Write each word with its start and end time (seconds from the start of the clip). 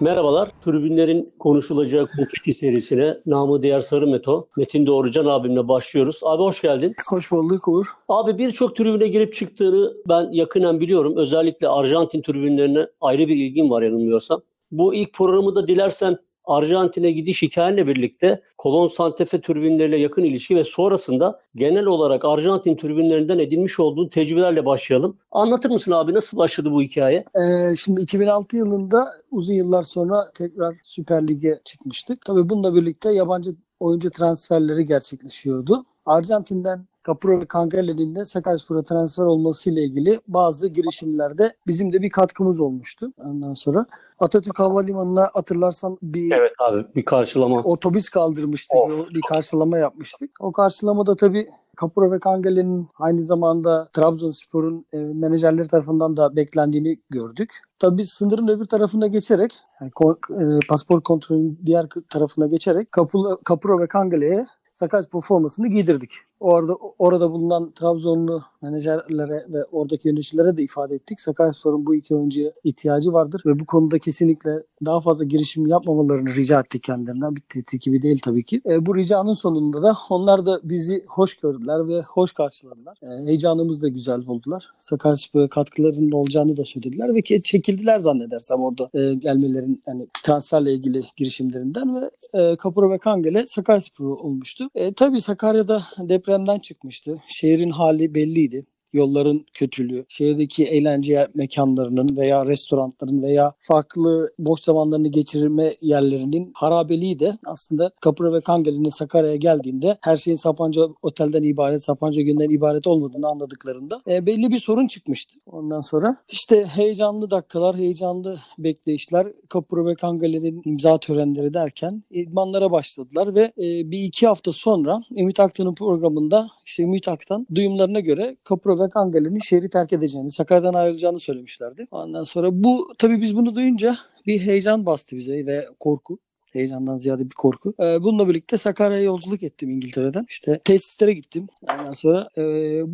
Merhabalar. 0.00 0.50
Tribünlerin 0.64 1.32
konuşulacağı 1.38 2.06
konfeti 2.06 2.54
serisine 2.54 3.18
namı 3.26 3.62
diğer 3.62 3.80
Sarı 3.80 4.06
Meto, 4.06 4.48
Metin 4.56 4.86
Doğrucan 4.86 5.26
abimle 5.26 5.68
başlıyoruz. 5.68 6.20
Abi 6.22 6.42
hoş 6.42 6.60
geldin. 6.60 6.94
Hoş 7.10 7.32
bulduk 7.32 7.68
Uğur. 7.68 7.86
Abi 8.08 8.38
birçok 8.38 8.76
tribüne 8.76 9.08
girip 9.08 9.34
çıktığını 9.34 9.92
ben 10.08 10.28
yakından 10.32 10.80
biliyorum. 10.80 11.16
Özellikle 11.16 11.68
Arjantin 11.68 12.22
tribünlerine 12.22 12.86
ayrı 13.00 13.28
bir 13.28 13.36
ilgim 13.36 13.70
var 13.70 13.82
yanılmıyorsam. 13.82 14.42
Bu 14.70 14.94
ilk 14.94 15.12
programı 15.12 15.54
da 15.54 15.68
dilersen 15.68 16.18
Arjantin'e 16.48 17.10
gidiş 17.10 17.42
hikayenle 17.42 17.86
birlikte 17.86 18.42
Kolon 18.58 18.88
Santefe 18.88 19.40
tribünleriyle 19.40 19.98
yakın 19.98 20.24
ilişki 20.24 20.56
ve 20.56 20.64
sonrasında 20.64 21.40
genel 21.54 21.84
olarak 21.86 22.24
Arjantin 22.24 22.76
tribünlerinden 22.76 23.38
edinmiş 23.38 23.80
olduğun 23.80 24.08
tecrübelerle 24.08 24.66
başlayalım. 24.66 25.16
Anlatır 25.30 25.70
mısın 25.70 25.92
abi 25.92 26.14
nasıl 26.14 26.36
başladı 26.36 26.72
bu 26.72 26.82
hikaye? 26.82 27.24
Ee, 27.34 27.76
şimdi 27.76 28.00
2006 28.00 28.56
yılında 28.56 29.04
uzun 29.30 29.54
yıllar 29.54 29.82
sonra 29.82 30.32
tekrar 30.34 30.74
Süper 30.82 31.28
Lig'e 31.28 31.60
çıkmıştık. 31.64 32.24
Tabii 32.26 32.48
bununla 32.48 32.74
birlikte 32.74 33.12
yabancı 33.12 33.50
oyuncu 33.80 34.10
transferleri 34.10 34.84
gerçekleşiyordu. 34.84 35.84
Arjantin'den 36.06 36.86
Capuro 37.06 37.40
ve 37.40 37.46
Kangalle'nin 37.46 38.14
de 38.14 38.24
Sakaryaspor'a 38.24 38.82
transfer 38.82 39.24
olmasıyla 39.24 39.82
ilgili 39.82 40.20
bazı 40.28 40.68
girişimlerde 40.68 41.56
bizim 41.66 41.92
de 41.92 42.02
bir 42.02 42.10
katkımız 42.10 42.60
olmuştu. 42.60 43.12
Ondan 43.24 43.54
sonra 43.54 43.86
Atatürk 44.20 44.58
Havalimanı'na 44.58 45.30
hatırlarsan 45.34 45.98
bir 46.02 46.32
Evet 46.32 46.52
abi 46.68 46.86
bir 46.96 47.04
karşılama. 47.04 47.56
otobüs 47.56 48.08
kaldırmıştık 48.08 48.76
Of. 48.76 49.08
bir 49.14 49.20
karşılama 49.28 49.78
yapmıştık. 49.78 50.30
O 50.40 50.52
karşılamada 50.52 51.16
tabii 51.16 51.48
Capuro 51.80 52.10
ve 52.10 52.18
Kangale'nin 52.18 52.88
aynı 52.98 53.22
zamanda 53.22 53.88
Trabzonspor'un 53.92 54.86
e, 54.92 54.98
menajerleri 54.98 55.68
tarafından 55.68 56.16
da 56.16 56.36
beklendiğini 56.36 57.00
gördük. 57.10 57.50
Tabii 57.78 58.04
sınırın 58.04 58.48
öbür 58.48 58.64
tarafına 58.66 59.06
geçerek, 59.06 59.52
yani 59.80 59.90
ko- 59.90 60.56
e, 60.56 60.66
pasaport 60.68 61.04
kontrolünün 61.04 61.58
diğer 61.66 61.86
tarafına 62.10 62.46
geçerek 62.46 62.88
Capuro, 62.96 63.38
Capuro 63.48 63.78
ve 63.80 63.86
Kangale'ye 63.88 64.46
Sakaryaspor 64.72 65.22
formasını 65.22 65.68
giydirdik. 65.68 66.10
Orada 66.40 66.74
orada 66.98 67.30
bulunan 67.30 67.70
Trabzonlu 67.70 68.42
menajerlere 68.62 69.46
ve 69.48 69.64
oradaki 69.72 70.08
yöneticilere 70.08 70.56
de 70.56 70.62
ifade 70.62 70.94
ettik. 70.94 71.20
Sakaryaspor'un 71.20 71.86
bu 71.86 71.94
iki 71.94 72.14
oyuncuya 72.14 72.52
ihtiyacı 72.64 73.12
vardır 73.12 73.42
ve 73.46 73.58
bu 73.58 73.66
konuda 73.66 73.98
kesinlikle 73.98 74.62
daha 74.84 75.00
fazla 75.00 75.24
girişim 75.24 75.66
yapmamalarını 75.66 76.34
rica 76.34 76.60
ettik 76.60 76.82
kendilerinden. 76.82 77.36
Bir 77.36 77.40
tehdit 77.40 77.82
gibi 77.82 78.02
değil 78.02 78.20
tabii 78.24 78.42
ki. 78.44 78.60
E, 78.68 78.86
bu 78.86 78.96
ricanın 78.96 79.32
sonunda 79.32 79.82
da 79.82 79.96
onlar 80.10 80.46
da 80.46 80.60
bizi 80.64 81.04
hoş 81.08 81.36
gördüler 81.36 81.88
ve 81.88 82.02
hoş 82.02 82.32
karşıladılar. 82.32 82.98
E, 83.02 83.26
heyecanımızı 83.26 83.82
da 83.82 83.88
güzel 83.88 84.26
buldular. 84.26 84.70
Sakaryaspor'a 84.78 85.48
katkılarının 85.48 86.10
olacağını 86.10 86.56
da 86.56 86.64
söylediler 86.64 87.14
ve 87.14 87.18
ke- 87.18 87.42
çekildiler 87.42 88.00
zannedersem 88.00 88.58
orada 88.60 88.90
e, 88.94 89.14
gelmelerin 89.14 89.80
yani 89.86 90.06
transferle 90.24 90.72
ilgili 90.72 91.02
girişimlerinden 91.16 91.94
ve 91.94 92.10
e, 92.34 92.56
Kapura 92.56 92.90
ve 92.90 92.98
Kangele 92.98 93.46
Sakaryaspor 93.46 94.06
olmuştu. 94.06 94.68
E, 94.74 94.92
tabii 94.92 95.20
Sakarya'da 95.20 95.82
depremden 96.28 96.58
çıkmıştı. 96.58 97.22
Şehrin 97.28 97.70
hali 97.70 98.14
belliydi 98.14 98.66
yolların 98.92 99.46
kötülüğü, 99.54 100.04
şehirdeki 100.08 100.64
eğlence 100.64 101.28
mekanlarının 101.34 102.16
veya 102.16 102.46
restoranların 102.46 103.22
veya 103.22 103.52
farklı 103.58 104.30
boş 104.38 104.60
zamanlarını 104.60 105.08
geçirme 105.08 105.74
yerlerinin 105.80 106.50
harabeliği 106.54 107.20
de 107.20 107.38
aslında 107.44 107.90
Kapıra 108.00 108.32
ve 108.32 108.40
Kangeli'nin 108.40 108.88
Sakarya'ya 108.88 109.36
geldiğinde 109.36 109.98
her 110.00 110.16
şeyin 110.16 110.36
Sapanca 110.36 110.82
Otel'den 111.02 111.42
ibaret, 111.42 111.84
Sapanca 111.84 112.22
Günü'nden 112.22 112.50
ibaret 112.50 112.86
olmadığını 112.86 113.28
anladıklarında 113.28 114.00
e, 114.08 114.26
belli 114.26 114.50
bir 114.50 114.58
sorun 114.58 114.86
çıkmıştı. 114.86 115.38
Ondan 115.46 115.80
sonra 115.80 116.16
işte 116.28 116.64
heyecanlı 116.64 117.30
dakikalar, 117.30 117.76
heyecanlı 117.76 118.38
bekleyişler 118.58 119.26
Kapıra 119.48 119.86
ve 119.86 119.94
Kangeli'nin 119.94 120.62
imza 120.64 120.98
törenleri 120.98 121.54
derken 121.54 122.02
idmanlara 122.10 122.70
başladılar 122.70 123.34
ve 123.34 123.42
e, 123.42 123.90
bir 123.90 123.98
iki 123.98 124.26
hafta 124.26 124.52
sonra 124.52 125.00
Ümit 125.16 125.40
Aktan'ın 125.40 125.74
programında 125.74 126.48
işte 126.66 126.82
Ümit 126.82 127.08
Aktan 127.08 127.46
duyumlarına 127.54 128.00
göre 128.00 128.36
Kapıra 128.44 128.77
ve 128.80 128.90
Kangale'nin 128.90 129.38
şehri 129.38 129.70
terk 129.70 129.92
edeceğini, 129.92 130.30
Sakarya'dan 130.30 130.74
ayrılacağını 130.74 131.18
söylemişlerdi. 131.18 131.86
Ondan 131.90 132.24
sonra 132.24 132.48
bu 132.52 132.92
tabii 132.98 133.20
biz 133.20 133.36
bunu 133.36 133.54
duyunca 133.54 133.96
bir 134.26 134.40
heyecan 134.40 134.86
bastı 134.86 135.16
bize 135.16 135.46
ve 135.46 135.66
korku. 135.80 136.18
Heyecandan 136.52 136.98
ziyade 136.98 137.24
bir 137.24 137.34
korku. 137.34 137.74
Ee, 137.80 138.02
bununla 138.02 138.28
birlikte 138.28 138.58
Sakarya'ya 138.58 139.02
yolculuk 139.02 139.42
ettim 139.42 139.70
İngiltere'den. 139.70 140.26
İşte 140.28 140.58
tesislere 140.64 141.12
gittim. 141.12 141.46
Ondan 141.62 141.92
sonra 141.92 142.28
e, 142.38 142.42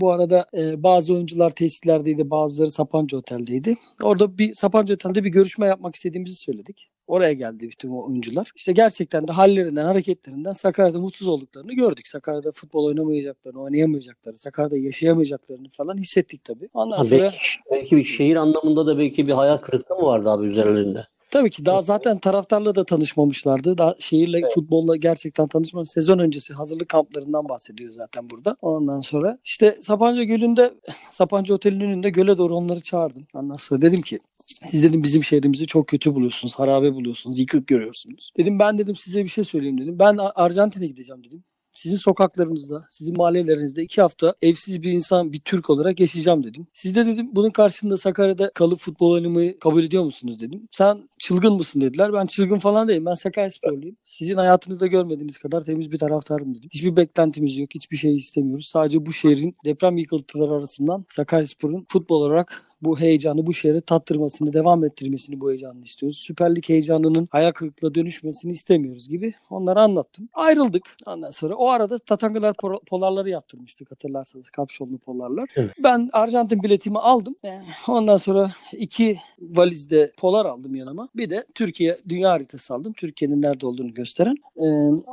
bu 0.00 0.10
arada 0.10 0.46
e, 0.54 0.82
bazı 0.82 1.14
oyuncular 1.14 1.50
tesislerdeydi, 1.50 2.30
bazıları 2.30 2.70
Sapanca 2.70 3.18
Otel'deydi. 3.18 3.76
Orada 4.02 4.38
bir 4.38 4.54
Sapanca 4.54 4.94
Otel'de 4.94 5.24
bir 5.24 5.30
görüşme 5.30 5.66
yapmak 5.66 5.94
istediğimizi 5.94 6.36
söyledik. 6.36 6.90
Oraya 7.06 7.32
geldi 7.32 7.68
bütün 7.68 7.90
o 7.90 8.06
oyuncular. 8.06 8.52
İşte 8.56 8.72
gerçekten 8.72 9.28
de 9.28 9.32
hallerinden, 9.32 9.84
hareketlerinden 9.84 10.52
Sakarya'da 10.52 11.00
mutsuz 11.00 11.28
olduklarını 11.28 11.72
gördük. 11.72 12.08
Sakarya'da 12.08 12.52
futbol 12.52 12.84
oynamayacaklarını, 12.84 13.60
oynayamayacaklarını, 13.62 14.36
Sakarya'da 14.38 14.76
yaşayamayacaklarını 14.76 15.68
falan 15.72 15.98
hissettik 15.98 16.44
tabii. 16.44 16.68
Ondan 16.74 16.96
Ha, 16.96 17.04
sonra 17.04 17.22
belki, 17.22 17.36
belki 17.70 17.96
bir 17.96 18.04
şehir 18.04 18.36
anlamında 18.36 18.86
da 18.86 18.98
belki 18.98 19.26
bir 19.26 19.32
hayal 19.32 19.56
kırıklığı 19.56 19.96
mı 19.96 20.02
vardı 20.02 20.30
abi 20.30 20.46
üzerlerinde? 20.46 21.06
Tabii 21.34 21.50
ki 21.50 21.66
daha 21.66 21.82
zaten 21.82 22.18
taraftarla 22.18 22.74
da 22.74 22.84
tanışmamışlardı. 22.84 23.78
Daha 23.78 23.94
şehirle 24.00 24.38
Evet. 24.38 24.54
futbolla 24.54 24.96
gerçekten 24.96 25.48
tanışma 25.48 25.84
sezon 25.84 26.18
öncesi 26.18 26.54
hazırlık 26.54 26.88
kamplarından 26.88 27.48
bahsediyor 27.48 27.92
zaten 27.92 28.30
burada. 28.30 28.56
Ondan 28.62 29.00
sonra 29.00 29.38
işte 29.44 29.78
Sapanca 29.80 30.22
Gölü'nde 30.22 30.74
Sapanca 31.10 31.54
Oteli'nin 31.54 31.84
önünde 31.84 32.10
göle 32.10 32.38
doğru 32.38 32.56
onları 32.56 32.80
çağırdım. 32.80 33.26
Ondan 33.34 33.54
sonra 33.56 33.82
dedim 33.82 34.00
ki 34.00 34.18
siz 34.66 34.82
dedim 34.82 35.02
bizim 35.02 35.24
şehrimizi 35.24 35.66
çok 35.66 35.88
kötü 35.88 36.14
buluyorsunuz, 36.14 36.54
harabe 36.54 36.94
buluyorsunuz, 36.94 37.38
yıkık 37.38 37.66
görüyorsunuz. 37.66 38.32
Dedim 38.38 38.58
ben 38.58 38.78
dedim 38.78 38.96
size 38.96 39.24
bir 39.24 39.28
şey 39.28 39.44
söyleyeyim 39.44 39.80
dedim. 39.80 39.98
Ben 39.98 40.16
Ar- 40.16 40.32
Arjantin'e 40.34 40.86
gideceğim 40.86 41.24
dedim. 41.24 41.44
Sizin 41.74 41.96
sokaklarınızda, 41.96 42.86
sizin 42.90 43.16
mahallelerinizde 43.16 43.82
iki 43.82 44.00
hafta 44.00 44.34
evsiz 44.42 44.82
bir 44.82 44.92
insan, 44.92 45.32
bir 45.32 45.40
Türk 45.40 45.70
olarak 45.70 46.00
yaşayacağım 46.00 46.44
dedim. 46.44 46.66
Siz 46.72 46.94
de 46.94 47.06
dedim 47.06 47.28
bunun 47.32 47.50
karşılığında 47.50 47.96
Sakarya'da 47.96 48.50
kalıp 48.50 48.78
futbol 48.80 49.10
oynamayı 49.10 49.58
kabul 49.58 49.84
ediyor 49.84 50.04
musunuz 50.04 50.40
dedim. 50.40 50.68
Sen 50.70 51.08
çılgın 51.18 51.52
mısın 51.52 51.80
dediler. 51.80 52.12
Ben 52.12 52.26
çılgın 52.26 52.58
falan 52.58 52.88
değilim. 52.88 53.06
Ben 53.06 53.14
Sakaryasporluyum. 53.14 53.96
Sizin 54.04 54.36
hayatınızda 54.36 54.86
görmediğiniz 54.86 55.38
kadar 55.38 55.64
temiz 55.64 55.92
bir 55.92 55.98
taraftarım 55.98 56.54
dedim. 56.54 56.68
Hiçbir 56.74 56.96
beklentimiz 56.96 57.58
yok. 57.58 57.70
Hiçbir 57.74 57.96
şey 57.96 58.16
istemiyoruz. 58.16 58.66
Sadece 58.66 59.06
bu 59.06 59.12
şehrin 59.12 59.54
deprem 59.64 59.96
yıkıntıları 59.96 60.52
arasından 60.52 61.04
Sakaryaspor'un 61.08 61.86
futbol 61.88 62.16
olarak 62.16 62.62
bu 62.84 63.00
heyecanı 63.00 63.46
bu 63.46 63.54
şehre 63.54 63.80
tattırmasını, 63.80 64.52
devam 64.52 64.84
ettirmesini 64.84 65.40
bu 65.40 65.48
heyecanını 65.50 65.82
istiyoruz. 65.82 66.18
Süper 66.18 66.56
Lig 66.56 66.68
heyecanının 66.68 67.26
hayal 67.30 67.52
kırıklığına 67.52 67.94
dönüşmesini 67.94 68.52
istemiyoruz 68.52 69.08
gibi 69.08 69.34
onları 69.50 69.80
anlattım. 69.80 70.28
Ayrıldık. 70.34 70.96
Ondan 71.06 71.30
sonra 71.30 71.54
o 71.54 71.68
arada 71.68 71.98
Tatangalar 71.98 72.54
pol- 72.54 72.84
polarları 72.84 73.30
yaptırmıştık 73.30 73.90
hatırlarsanız 73.90 74.50
kapşonlu 74.50 74.98
polarlar. 74.98 75.48
Evet. 75.56 75.70
Ben 75.84 76.10
Arjantin 76.12 76.62
biletimi 76.62 76.98
aldım. 76.98 77.34
Ee, 77.44 77.60
Ondan 77.88 78.16
sonra 78.16 78.50
iki 78.72 79.18
valizde 79.40 80.12
polar 80.16 80.46
aldım 80.46 80.74
yanıma. 80.74 81.08
Bir 81.16 81.30
de 81.30 81.44
Türkiye 81.54 81.98
dünya 82.08 82.30
haritası 82.30 82.74
aldım. 82.74 82.92
Türkiye'nin 82.92 83.42
nerede 83.42 83.66
olduğunu 83.66 83.94
gösteren. 83.94 84.34
Ee, 84.56 84.64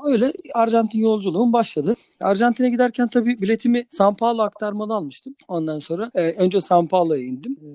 öyle 0.06 0.30
Arjantin 0.54 1.00
yolculuğum 1.00 1.54
başladı. 1.54 1.96
Arjantin'e 2.22 2.70
giderken 2.70 3.08
tabii 3.08 3.42
biletimi 3.42 3.80
São 3.80 4.16
Paulo 4.16 4.42
aktarmalı 4.42 4.94
almıştım. 4.94 5.36
Ondan 5.48 5.80
sonra 5.80 6.12
e, 6.16 6.22
önce 6.32 6.58
São 6.58 6.88
Paulo'ya 6.88 7.24
indim. 7.24 7.58
Ee, 7.62 7.68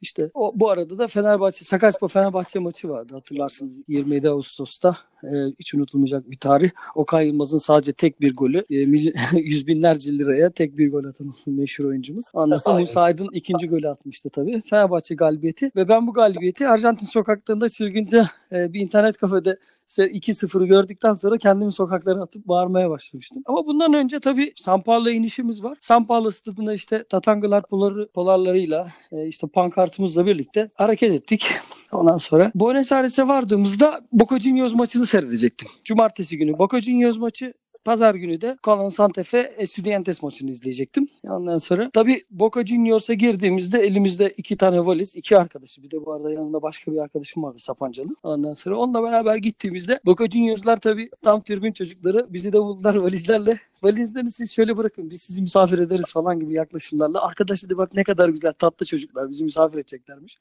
işte 0.00 0.30
o, 0.34 0.52
bu 0.54 0.70
arada 0.70 0.98
da 0.98 1.06
Fenerbahçe, 1.06 1.64
Sakaryaspor 1.64 2.08
Fenerbahçe 2.08 2.58
maçı 2.58 2.88
vardı 2.88 3.14
hatırlarsınız 3.14 3.82
27 3.88 4.28
Ağustos'ta. 4.28 4.96
e, 5.24 5.28
hiç 5.58 5.74
unutulmayacak 5.74 6.30
bir 6.30 6.38
tarih. 6.38 6.70
Okay 6.94 7.26
Yılmaz'ın 7.26 7.58
sadece 7.58 7.92
tek 7.92 8.20
bir 8.20 8.34
golü 8.36 8.58
e, 8.70 8.74
mil- 8.86 9.14
yüz 9.38 9.66
binlerce 9.66 10.12
liraya 10.18 10.50
tek 10.50 10.78
bir 10.78 10.90
gol 10.90 11.04
atan 11.04 11.34
meşhur 11.46 11.84
oyuncumuz. 11.84 12.26
Aynen. 12.34 12.58
Musa 12.80 13.02
Aydın 13.02 13.28
ikinci 13.32 13.68
golü 13.68 13.88
atmıştı 13.88 14.30
tabii. 14.30 14.62
Fenerbahçe 14.70 15.14
galibiyeti 15.14 15.70
ve 15.76 15.88
ben 15.88 16.06
bu 16.06 16.12
galibiyeti 16.12 16.68
Arjantin 16.68 17.06
sokaklarında 17.06 17.68
çılgınca 17.68 18.26
e, 18.52 18.72
bir 18.72 18.80
internet 18.80 19.16
kafede 19.16 19.56
2-0'ı 19.88 20.66
gördükten 20.66 21.14
sonra 21.14 21.38
kendimi 21.38 21.72
sokaklara 21.72 22.20
atıp 22.20 22.48
bağırmaya 22.48 22.90
başlamıştım. 22.90 23.42
Ama 23.46 23.66
bundan 23.66 23.94
önce 23.94 24.20
tabii 24.20 24.52
São 24.64 24.82
Paulo'ya 24.82 25.14
inişimiz 25.14 25.64
var. 25.64 25.78
São 25.80 26.06
Paulo 26.06 26.30
stadında 26.30 26.74
işte 26.74 27.04
Tatangalar 27.08 27.66
poları, 27.66 28.08
polarlarıyla 28.12 28.88
e, 29.12 29.26
işte 29.26 29.46
pankartımızla 29.46 30.26
birlikte 30.26 30.70
hareket 30.74 31.12
ettik. 31.12 31.46
Ondan 31.92 32.16
sonra 32.16 32.52
Buenos 32.54 32.92
Aires'e 32.92 33.28
vardığımızda 33.28 34.00
Boca 34.12 34.40
Juniors 34.40 34.74
maçını 34.74 35.06
seyredecektim. 35.06 35.68
Cumartesi 35.84 36.38
günü 36.38 36.58
Boca 36.58 36.80
Juniors 36.80 37.18
maçı 37.18 37.54
Pazar 37.84 38.14
günü 38.14 38.40
de 38.40 38.56
Colón 38.62 38.90
Santa 38.90 39.22
Fe 39.22 39.54
Estudiantes 39.58 40.22
maçını 40.22 40.50
izleyecektim. 40.50 41.08
Ondan 41.24 41.58
sonra 41.58 41.90
tabii 41.94 42.22
Boca 42.30 42.66
Juniors'a 42.66 43.14
girdiğimizde 43.14 43.78
elimizde 43.78 44.32
iki 44.36 44.56
tane 44.56 44.86
valiz, 44.86 45.16
iki 45.16 45.38
arkadaşı. 45.38 45.82
Bir 45.82 45.90
de 45.90 46.06
bu 46.06 46.12
arada 46.12 46.32
yanımda 46.32 46.62
başka 46.62 46.92
bir 46.92 46.98
arkadaşım 46.98 47.42
vardı 47.42 47.58
Sapancalı. 47.58 48.08
Ondan 48.22 48.54
sonra 48.54 48.76
onunla 48.76 49.02
beraber 49.02 49.36
gittiğimizde 49.36 50.00
Boca 50.06 50.30
Juniors'lar 50.30 50.80
tabii 50.80 51.10
tam 51.22 51.40
türbün 51.40 51.72
çocukları 51.72 52.26
bizi 52.30 52.52
de 52.52 52.58
buldular 52.58 52.94
valizlerle. 52.94 53.58
Valizlerini 53.82 54.30
siz 54.30 54.52
şöyle 54.52 54.76
bırakın 54.76 55.10
biz 55.10 55.22
sizi 55.22 55.42
misafir 55.42 55.78
ederiz 55.78 56.12
falan 56.12 56.40
gibi 56.40 56.52
yaklaşımlarla. 56.52 57.22
Arkadaş 57.22 57.64
dedi 57.64 57.76
bak 57.78 57.94
ne 57.94 58.04
kadar 58.04 58.28
güzel 58.28 58.52
tatlı 58.52 58.86
çocuklar 58.86 59.30
bizi 59.30 59.44
misafir 59.44 59.78
edeceklermiş. 59.78 60.38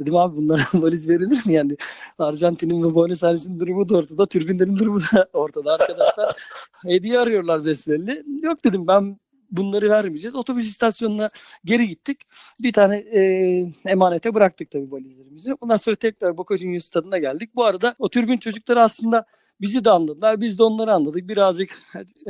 Dedim 0.00 0.16
abi 0.16 0.36
bunlara 0.36 0.62
valiz 0.74 1.08
verilir 1.08 1.46
mi 1.46 1.52
yani? 1.52 1.76
Arjantin'in 2.18 2.82
ve 2.82 2.94
Buenos 2.94 3.24
Aires'in 3.24 3.60
durumu 3.60 3.88
da 3.88 3.96
ortada, 3.96 4.26
türbinlerin 4.26 4.76
durumu 4.76 5.00
da 5.00 5.28
ortada. 5.32 5.72
Arkadaşlar 5.72 6.36
hediye 6.82 7.18
arıyorlar 7.18 7.64
besbelli. 7.64 8.24
Yok 8.42 8.64
dedim 8.64 8.86
ben 8.86 9.18
bunları 9.50 9.90
vermeyeceğiz. 9.90 10.34
Otobüs 10.34 10.68
istasyonuna 10.68 11.28
geri 11.64 11.88
gittik. 11.88 12.20
Bir 12.62 12.72
tane 12.72 12.96
e, 12.96 13.20
emanete 13.86 14.34
bıraktık 14.34 14.70
tabii 14.70 14.92
valizlerimizi. 14.92 15.54
Ondan 15.60 15.76
sonra 15.76 15.96
tekrar 15.96 16.38
Boca 16.38 16.56
Juniors 16.56 16.84
stadına 16.84 17.18
geldik. 17.18 17.50
Bu 17.54 17.64
arada 17.64 17.94
o 17.98 18.08
türbün 18.08 18.36
çocukları 18.36 18.82
aslında 18.82 19.24
bizi 19.60 19.84
de 19.84 19.90
anladılar. 19.90 20.40
Biz 20.40 20.58
de 20.58 20.62
onları 20.62 20.92
anladık. 20.92 21.28
Birazcık 21.28 21.78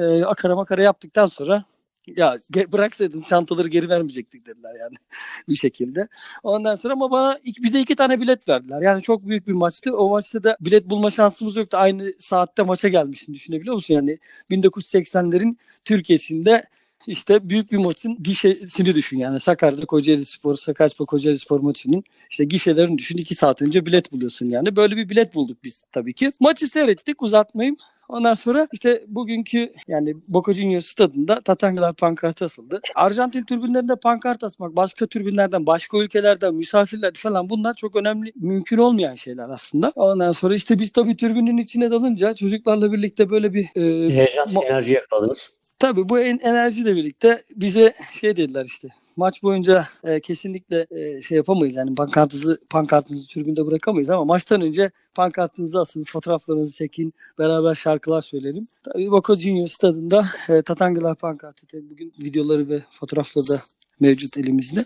e, 0.01 0.25
akara 0.25 0.57
makara 0.57 0.83
yaptıktan 0.83 1.27
sonra 1.27 1.65
ya 2.07 2.37
ge- 2.53 2.73
bıraksaydın 2.73 3.23
çantaları 3.23 3.69
geri 3.69 3.89
vermeyecektik 3.89 4.47
dediler 4.47 4.75
yani 4.81 4.95
bir 5.49 5.57
şekilde. 5.57 6.09
Ondan 6.43 6.75
sonra 6.75 6.93
ama 6.93 7.11
bana 7.11 7.39
bize 7.63 7.81
iki 7.81 7.97
tane 7.97 8.21
bilet 8.21 8.49
verdiler. 8.49 8.83
Yani 8.83 9.03
çok 9.03 9.27
büyük 9.29 9.47
bir 9.49 9.53
maçtı. 9.53 9.97
O 9.97 10.09
maçta 10.11 10.43
da 10.43 10.57
bilet 10.61 10.91
bulma 10.91 11.11
şansımız 11.11 11.57
yoktu. 11.57 11.77
Aynı 11.81 12.13
saatte 12.19 12.63
maça 12.63 12.89
gelmişsin 12.89 13.35
düşünebiliyor 13.35 13.75
musun? 13.75 13.95
Yani 13.95 14.19
1980'lerin 14.51 15.53
Türkiye'sinde 15.85 16.65
işte 17.07 17.51
büyük 17.51 17.73
bir 17.73 17.77
maçın 17.77 18.23
gişesini 18.23 18.95
düşün 18.95 19.19
yani 19.19 19.41
Sakarya'da 19.41 19.87
Kocaeli 19.87 20.25
Spor, 20.25 20.55
Sakarya 20.55 20.91
Kocaeli 21.09 21.39
Spor 21.39 21.61
maçının 21.61 22.05
işte 22.31 22.45
gişelerini 22.45 22.99
düşün. 22.99 23.17
iki 23.19 23.35
saat 23.35 23.63
önce 23.63 23.87
bilet 23.87 24.13
buluyorsun 24.13 24.49
yani. 24.49 24.77
Böyle 24.77 24.97
bir 24.97 25.09
bilet 25.09 25.35
bulduk 25.35 25.65
biz 25.65 25.85
tabii 25.93 26.15
ki. 26.15 26.31
Maçı 26.41 26.69
seyrettik 26.69 27.23
uzatmayayım. 27.23 27.77
Ondan 28.09 28.35
sonra 28.35 28.69
işte 28.73 29.05
bugünkü 29.09 29.73
yani 29.89 30.15
Boca 30.33 30.53
Juniors 30.53 30.87
stadında 30.87 31.41
Tatangalar 31.41 31.95
pankartı 31.95 32.45
asıldı. 32.45 32.81
Arjantin 32.95 33.45
tribünlerinde 33.45 33.97
pankart 33.97 34.45
asmak 34.45 34.77
başka 34.77 35.07
tribünlerden, 35.07 35.67
başka 35.67 35.99
ülkelerden, 35.99 36.55
misafirler 36.55 37.13
falan 37.15 37.49
bunlar 37.49 37.75
çok 37.75 37.97
önemli, 37.97 38.33
mümkün 38.37 38.79
olmayan 38.79 39.15
şeyler 39.15 39.49
aslında. 39.49 39.93
Ondan 39.95 40.33
sonra 40.33 40.55
işte 40.55 40.79
biz 40.79 40.93
tabii 40.93 41.17
tribünün 41.17 41.59
içine 41.59 41.91
dalınca 41.91 42.35
çocuklarla 42.35 42.93
birlikte 42.93 43.31
böyle 43.31 43.55
bir 43.55 43.65
e, 43.75 44.11
Heyecan, 44.15 44.47
enerji 44.67 44.95
yakaladınız. 44.95 45.51
Tabii 45.81 46.09
bu 46.09 46.19
en- 46.19 46.39
enerjiyle 46.39 46.97
birlikte 46.97 47.43
bize 47.57 47.95
şey 48.21 48.37
dediler 48.37 48.65
işte 48.65 48.89
maç 49.17 49.43
boyunca 49.43 49.87
e, 50.05 50.21
kesinlikle 50.21 50.87
e, 50.91 51.23
şey 51.23 51.37
yapamayız 51.37 51.77
yani 51.77 51.95
pankartınızı 51.95 52.59
pankartınızı 52.71 53.27
tribünde 53.29 53.67
bırakamayız 53.67 54.11
ama 54.11 54.25
maçtan 54.25 54.61
önce 54.61 54.91
pankartınızı 55.15 55.81
asın, 55.81 56.05
fotoğraflarınızı 56.05 56.73
çekin, 56.73 57.15
beraber 57.39 57.75
şarkılar 57.75 58.23
söyleyelim. 58.23 58.67
Tabii 58.83 59.11
Boca 59.11 59.35
Juniors 59.35 59.73
stadında 59.73 60.27
e, 60.49 60.63
Tatangalar 60.63 61.15
pankartı 61.15 61.67
bugün 61.91 62.13
videoları 62.19 62.69
ve 62.69 62.83
fotoğrafları 63.01 63.49
da 63.49 63.63
mevcut 64.01 64.39
elimizde. 64.39 64.85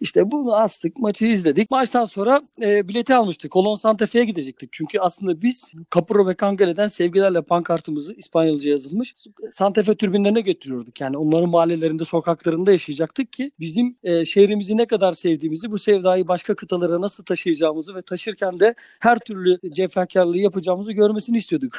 İşte 0.00 0.30
bunu 0.30 0.54
astık, 0.54 0.98
maçı 0.98 1.26
izledik. 1.26 1.70
Maçtan 1.70 2.04
sonra 2.04 2.40
e, 2.62 2.88
bileti 2.88 3.14
almıştık. 3.14 3.50
Kolon 3.50 3.74
Santa 3.74 4.06
Fe'ye 4.06 4.24
gidecektik. 4.24 4.72
Çünkü 4.72 4.98
aslında 4.98 5.42
biz 5.42 5.72
Capurro 5.94 6.26
ve 6.26 6.36
Cangale'den 6.40 6.88
sevgilerle 6.88 7.42
pankartımızı 7.42 8.12
İspanyolca 8.12 8.70
yazılmış 8.70 9.14
Santa 9.52 9.82
Fe 9.82 9.94
türbinlerine 9.94 10.40
götürüyorduk. 10.40 11.00
Yani 11.00 11.16
onların 11.16 11.50
mahallelerinde, 11.50 12.04
sokaklarında 12.04 12.72
yaşayacaktık 12.72 13.32
ki 13.32 13.50
bizim 13.60 13.96
e, 14.02 14.24
şehrimizi 14.24 14.76
ne 14.76 14.86
kadar 14.86 15.12
sevdiğimizi, 15.12 15.70
bu 15.70 15.78
sevdayı 15.78 16.28
başka 16.28 16.54
kıtalara 16.54 17.00
nasıl 17.00 17.24
taşıyacağımızı 17.24 17.94
ve 17.94 18.02
taşırken 18.02 18.60
de 18.60 18.74
her 19.00 19.18
türlü 19.18 19.58
cefakarlığı 19.72 20.38
yapacağımızı 20.38 20.92
görmesini 20.92 21.36
istiyorduk 21.36 21.78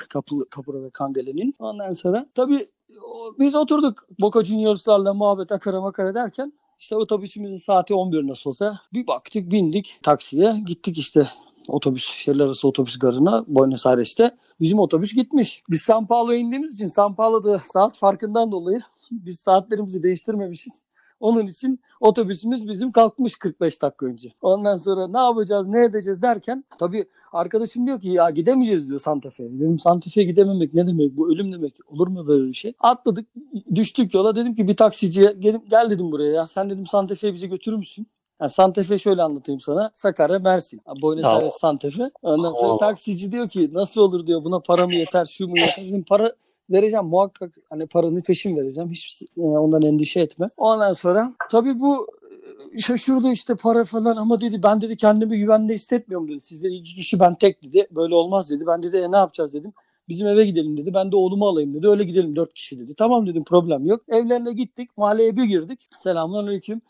Capurro 0.56 0.80
ve 0.80 0.90
Cangale'nin. 1.00 1.56
Ondan 1.60 1.94
sonra 1.94 2.28
tabii 2.36 2.68
biz 3.40 3.56
oturduk 3.56 4.08
Boca 4.20 4.44
Juniors'larla 4.44 5.14
muhabbet 5.14 5.52
akara 5.52 5.82
makara 5.82 6.16
derken 6.16 6.54
işte 6.80 6.96
otobüsümüzün 6.96 7.58
saati 7.58 7.94
11 7.94 8.28
nasıl 8.28 8.50
olsa 8.50 8.80
bir 8.94 9.08
baktık 9.08 9.52
bindik 9.52 10.00
taksiye 10.04 10.54
gittik 10.66 10.98
işte 10.98 11.28
otobüs 11.68 12.04
şehirler 12.04 12.46
arası 12.46 12.68
otobüs 12.68 13.00
garına 13.00 13.46
Buenos 13.48 13.86
Aires'te 13.86 14.38
bizim 14.60 14.80
otobüs 14.80 15.14
gitmiş. 15.14 15.64
Biz 15.70 15.82
São 15.82 16.08
Paulo'ya 16.08 16.40
indiğimiz 16.40 16.76
için 16.76 16.88
São 16.88 17.16
Paulo'da 17.16 17.60
saat 17.60 17.98
farkından 17.98 18.52
dolayı 18.52 18.80
biz 19.12 19.40
saatlerimizi 19.40 20.04
değiştirmemişiz. 20.04 20.84
Onun 21.22 21.48
için 21.48 21.80
otobüsümüz 22.00 22.68
bizim 22.68 22.92
kalkmış 22.92 23.36
45 23.36 23.82
dakika 23.82 24.06
önce. 24.06 24.34
Ondan 24.42 24.78
sonra 24.78 25.08
ne 25.08 25.20
yapacağız, 25.20 25.68
ne 25.68 25.84
edeceğiz 25.84 26.22
derken 26.22 26.64
tabii 26.80 27.06
arkadaşım 27.32 27.88
diyor 27.88 28.00
ki 28.00 28.10
ya 28.10 28.30
gidemeyeceğiz 28.30 28.90
diyor 28.90 29.00
Santa 29.00 29.30
Fe'ye. 29.30 29.60
Dedim 29.60 29.80
Santa 29.80 30.10
Fe'ye 30.10 30.26
gidememek 30.28 30.74
ne 30.74 30.88
demek 30.88 31.18
bu 31.18 31.34
ölüm 31.34 31.52
demek 31.52 31.76
olur 31.88 32.08
mu 32.08 32.28
böyle 32.28 32.48
bir 32.48 32.54
şey? 32.54 32.74
Atladık 32.80 33.28
düştük 33.76 34.14
yola 34.14 34.36
dedim 34.36 34.56
ki 34.56 34.68
bir 34.68 34.76
taksiciye 34.76 35.36
gel, 35.40 35.62
gel 35.70 35.90
dedim 35.90 36.12
buraya 36.12 36.32
ya 36.32 36.48
sen 36.48 36.70
dedim 36.70 36.86
Santa 36.86 37.16
Fe'ye 37.16 37.34
bizi 37.34 37.50
götürür 37.50 37.78
müsün? 37.78 38.08
Yani 38.42 38.52
Santa 38.52 38.84
Fe 38.84 38.98
şöyle 38.98 39.24
anlatayım 39.24 39.60
sana. 39.60 39.92
Sakarya, 39.94 40.40
Mersin. 40.40 40.82
Buenos. 41.02 41.26
Aires, 41.26 41.54
Santa 41.54 41.90
Fe. 41.90 42.12
Ondan 42.22 42.54
sonra 42.54 42.78
taksici 42.78 43.32
diyor 43.32 43.50
ki 43.50 43.70
nasıl 43.74 44.02
olur 44.02 44.28
diyor 44.28 44.44
buna 44.44 44.60
para 44.60 44.88
mı 44.88 44.94
yeter, 44.94 45.26
şu 45.26 45.48
mu 45.48 45.60
yeter. 45.60 45.86
Dedim 45.86 46.04
para 46.04 46.34
vereceğim 46.72 47.06
muhakkak 47.06 47.52
hani 47.70 47.88
paranı 47.88 48.22
peşin 48.22 48.58
vereceğim. 48.58 48.92
Hiç 48.92 49.22
e, 49.38 49.42
ondan 49.42 49.82
endişe 49.82 50.20
etme. 50.20 50.48
Ondan 50.58 50.94
sonra 50.94 51.34
tabii 51.52 51.80
bu 51.80 52.08
e, 52.76 52.80
şaşırdı 52.80 53.32
işte 53.32 53.56
para 53.56 53.86
falan 53.86 54.18
ama 54.18 54.42
dedi 54.42 54.64
ben 54.64 54.82
dedi 54.82 54.98
kendimi 54.98 55.40
güvende 55.40 55.74
hissetmiyorum 55.74 56.28
dedi. 56.28 56.42
Siz 56.42 56.64
iki 56.64 56.96
kişi 56.96 57.20
ben 57.20 57.36
tek 57.36 57.64
dedi. 57.64 57.88
Böyle 57.92 58.16
olmaz 58.16 58.50
dedi. 58.50 58.64
Ben 58.68 58.84
dedi 58.84 58.98
e, 58.98 59.12
ne 59.12 59.18
yapacağız 59.18 59.54
dedim. 59.54 59.74
Bizim 60.10 60.28
eve 60.28 60.46
gidelim 60.46 60.78
dedi. 60.78 60.94
Ben 60.94 61.12
de 61.12 61.16
oğlumu 61.16 61.48
alayım 61.48 61.74
dedi. 61.74 61.88
Öyle 61.88 62.04
gidelim 62.04 62.36
dört 62.36 62.54
kişi 62.54 62.80
dedi. 62.80 62.96
Tamam 62.96 63.28
dedim 63.28 63.44
problem 63.44 63.86
yok. 63.86 64.02
Evlerine 64.10 64.54
gittik. 64.54 64.98
Mahalleye 64.98 65.38
bir 65.38 65.44
girdik. 65.44 65.90
Selamünaleyküm. 65.98 66.82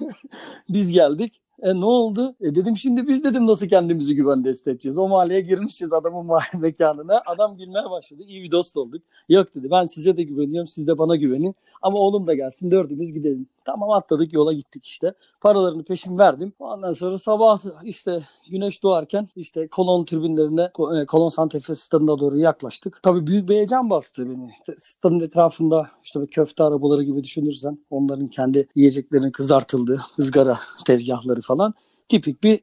Biz 0.68 0.92
geldik. 0.92 1.41
E 1.62 1.74
ne 1.80 1.84
oldu? 1.84 2.34
E 2.40 2.54
dedim 2.54 2.76
şimdi 2.76 3.08
biz 3.08 3.24
dedim 3.24 3.46
nasıl 3.46 3.68
kendimizi 3.68 4.14
güvende 4.14 4.50
hissedeceğiz. 4.50 4.98
O 4.98 5.08
mahalleye 5.08 5.40
girmişiz 5.40 5.92
adamın 5.92 6.26
mahalle 6.26 6.58
mekanına. 6.58 7.22
Adam 7.26 7.56
gülmeye 7.56 7.90
başladı. 7.90 8.22
İyi 8.26 8.42
bir 8.42 8.50
dost 8.50 8.76
olduk. 8.76 9.02
Yok 9.28 9.54
dedi 9.54 9.70
ben 9.70 9.84
size 9.84 10.16
de 10.16 10.22
güveniyorum 10.22 10.68
siz 10.68 10.86
de 10.86 10.98
bana 10.98 11.16
güvenin. 11.16 11.54
Ama 11.82 11.98
oğlum 11.98 12.26
da 12.26 12.34
gelsin 12.34 12.70
dördümüz 12.70 13.12
gidelim. 13.12 13.46
Tamam 13.64 13.90
atladık 13.90 14.32
yola 14.32 14.52
gittik 14.52 14.84
işte. 14.84 15.14
Paralarını 15.40 15.84
peşin 15.84 16.18
verdim. 16.18 16.52
Ondan 16.58 16.92
sonra 16.92 17.18
sabah 17.18 17.60
işte 17.84 18.22
güneş 18.50 18.82
doğarken 18.82 19.28
işte 19.36 19.68
kolon 19.68 20.04
tribünlerine 20.04 20.70
e, 21.02 21.06
kolon 21.06 21.28
Santa 21.28 21.60
Fe 21.60 21.74
stadına 21.74 22.18
doğru 22.18 22.38
yaklaştık. 22.38 23.00
Tabii 23.02 23.26
büyük 23.26 23.48
bir 23.48 23.54
heyecan 23.54 23.90
bastı 23.90 24.30
beni. 24.30 24.50
Stadın 24.76 25.20
etrafında 25.20 25.90
işte 26.02 26.20
böyle 26.20 26.30
köfte 26.30 26.64
arabaları 26.64 27.02
gibi 27.02 27.24
düşünürsen 27.24 27.78
onların 27.90 28.26
kendi 28.26 28.68
yiyeceklerinin 28.74 29.30
kızartıldığı 29.30 30.00
ızgara 30.18 30.58
tezgahları 30.86 31.40
falan. 31.40 31.74
Tipik 32.08 32.42
bir 32.42 32.60